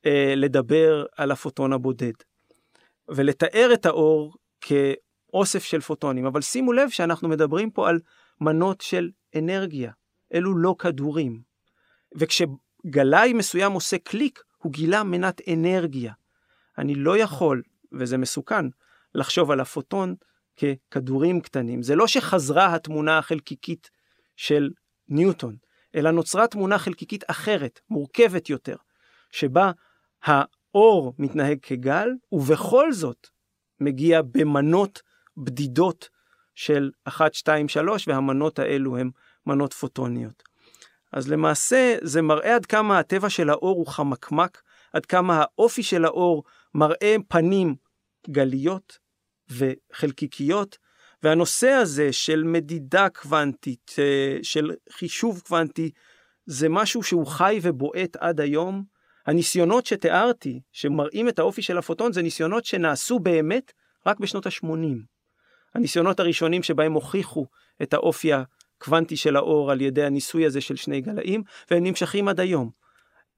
אה, 0.07 0.35
לדבר 0.37 1.07
על 1.17 1.31
הפוטון 1.31 1.73
הבודד 1.73 2.12
ולתאר 3.09 3.71
את 3.75 3.87
האור 3.87 4.35
כ... 4.61 4.73
אוסף 5.35 5.64
של 5.64 5.81
פוטונים, 5.81 6.27
אבל 6.27 6.41
שימו 6.41 6.73
לב 6.73 6.88
שאנחנו 6.91 7.29
מדברים 7.29 7.71
פה 7.71 7.88
על 7.88 8.01
מנות 8.41 8.81
של 8.81 9.11
אנרגיה, 9.38 9.93
אלו 10.35 10.59
לא 10.59 10.75
כדורים. 10.79 11.41
וכשגלאי 12.14 13.33
מסוים 13.33 13.73
עושה 13.73 13.99
קליק, 13.99 14.43
הוא 14.59 14.73
גילה 14.73 15.03
מנת 15.05 15.41
אנרגיה. 15.49 16.12
אני 16.79 16.95
לא 16.95 17.19
יכול, 17.19 17.62
וזה 17.93 18.19
מסוכן, 18.19 18.67
לחשוב 19.14 19.51
על 19.51 19.61
הפוטון 19.61 20.14
ככדורים 20.57 21.41
קטנים. 21.41 21.83
זה 21.83 21.97
לא 21.97 22.07
שחזרה 22.07 22.75
התמונה 22.75 23.19
החלקיקית 23.19 23.91
של 24.37 24.71
ניוטון, 25.09 25.57
אלא 25.98 26.11
נוצרה 26.11 26.46
תמונה 26.46 26.78
חלקיקית 26.78 27.24
אחרת, 27.26 27.80
מורכבת 27.90 28.50
יותר, 28.50 28.76
שבה 29.30 29.70
האור 30.22 31.14
מתנהג 31.18 31.58
כגל, 31.62 32.08
ובכל 32.32 32.92
זאת 32.92 33.26
מגיע 33.80 34.22
במנות 34.22 35.02
בדידות 35.37 36.08
של 36.54 36.90
1, 37.04 37.34
2, 37.34 37.68
3, 37.68 38.08
והמנות 38.08 38.58
האלו 38.58 38.98
הן 38.98 39.11
מנות 39.46 39.72
פוטוניות. 39.72 40.42
אז 41.12 41.28
למעשה 41.28 41.96
זה 42.02 42.22
מראה 42.22 42.54
עד 42.54 42.66
כמה 42.66 42.98
הטבע 42.98 43.30
של 43.30 43.50
האור 43.50 43.76
הוא 43.76 43.87
חמקמק, 43.87 44.62
עד 44.92 45.06
כמה 45.06 45.42
האופי 45.42 45.82
של 45.82 46.04
האור 46.04 46.44
מראה 46.74 47.16
פנים 47.28 47.74
גליות 48.30 48.98
וחלקיקיות, 49.50 50.78
והנושא 51.22 51.68
הזה 51.68 52.12
של 52.12 52.44
מדידה 52.44 53.09
קוונטית, 53.09 53.94
אה, 53.98 54.38
של 54.42 54.72
חישוב 54.92 55.42
קוונטי, 55.46 55.90
זה 56.46 56.68
משהו 56.68 57.02
שהוא 57.02 57.26
חי 57.26 57.59
ובועט 57.62 58.16
עד 58.16 58.40
היום. 58.40 58.85
הניסיונות 59.26 59.87
שתיארתי, 59.87 60.61
שמראים 60.72 61.28
את 61.28 61.38
האופי 61.38 61.62
של 61.62 61.78
הפוטון, 61.78 62.12
זה 62.12 62.22
ניסיונות 62.22 62.64
שנעשו 62.64 63.18
באמת 63.18 63.72
רק 64.07 64.20
בשנות 64.20 64.46
ה-80. 64.46 64.68
הניסיונות 65.74 66.20
הראשונים 66.20 66.62
שבהם 66.62 66.92
הוכיחו 66.92 67.46
את 67.83 67.94
האופי 67.94 68.31
הקוונטי 68.33 69.16
של 69.16 69.37
האור 69.37 69.70
על 69.70 69.81
ידי 69.81 70.04
הניסוי 70.04 70.46
הזה 70.46 70.61
של 70.61 70.76
שני 70.76 71.00
גלאים, 71.00 71.42
והם 71.70 71.85
נמשכים 71.85 72.28
עד 72.28 72.40
היום. 72.40 72.70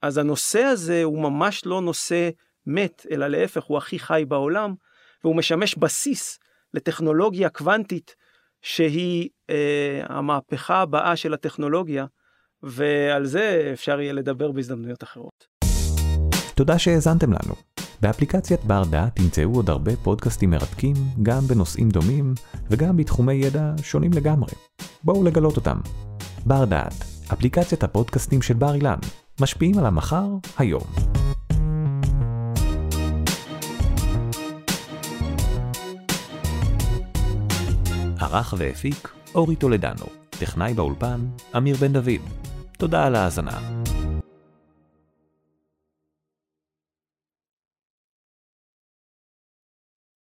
אז 0.02 0.18
הנושא 0.18 0.60
הזה 0.60 1.02
הוא 1.02 1.22
ממש 1.22 1.66
לא 1.66 1.80
נושא 1.80 2.30
מת, 2.66 3.06
אלא 3.10 3.26
להפך, 3.26 3.62
הוא 3.62 3.78
הכי 3.78 3.98
חי 3.98 4.24
בעולם, 4.28 4.74
והוא 5.24 5.36
משמש 5.36 5.74
בסיס 5.74 6.38
לטכנולוגיה 6.74 7.48
קוונטית 7.48 8.14
שהיא 8.62 9.28
אה, 9.50 10.02
המהפכה 10.08 10.80
הבאה 10.80 11.16
של 11.16 11.34
הטכנולוגיה, 11.34 12.06
ועל 12.62 13.26
זה 13.26 13.70
אפשר 13.72 14.00
יהיה 14.00 14.12
לדבר 14.12 14.52
בהזדמנויות 14.52 15.02
אחרות. 15.02 15.46
תודה 16.54 16.78
שהאזנתם 16.78 17.32
לנו. 17.32 17.54
באפליקציית 18.00 18.64
בר 18.64 18.82
דעת 18.90 19.16
תמצאו 19.16 19.54
עוד 19.54 19.70
הרבה 19.70 19.96
פודקאסטים 19.96 20.50
מרתקים, 20.50 20.94
גם 21.22 21.40
בנושאים 21.40 21.88
דומים 21.88 22.34
וגם 22.70 22.96
בתחומי 22.96 23.34
ידע 23.34 23.72
שונים 23.82 24.10
לגמרי. 24.12 24.52
בואו 25.04 25.24
לגלות 25.24 25.56
אותם. 25.56 25.78
בר 26.46 26.64
דעת, 26.64 26.94
אפליקציית 27.32 27.82
הפודקאסטים 27.82 28.42
של 28.42 28.54
בר 28.54 28.74
אילן, 28.74 28.98
משפיעים 29.40 29.78
על 29.78 29.86
המחר, 29.86 30.26
היום. 30.58 31.19
ערך 38.32 38.54
והפיק 38.58 39.08
אורי 39.34 39.56
טולדנו, 39.56 40.06
טכנאי 40.30 40.74
באולפן 40.74 41.20
אמיר 41.56 41.76
בן 41.76 41.92
דוד. 41.92 42.20
תודה 42.78 43.06
על 43.06 43.14
ההאזנה. 43.14 43.79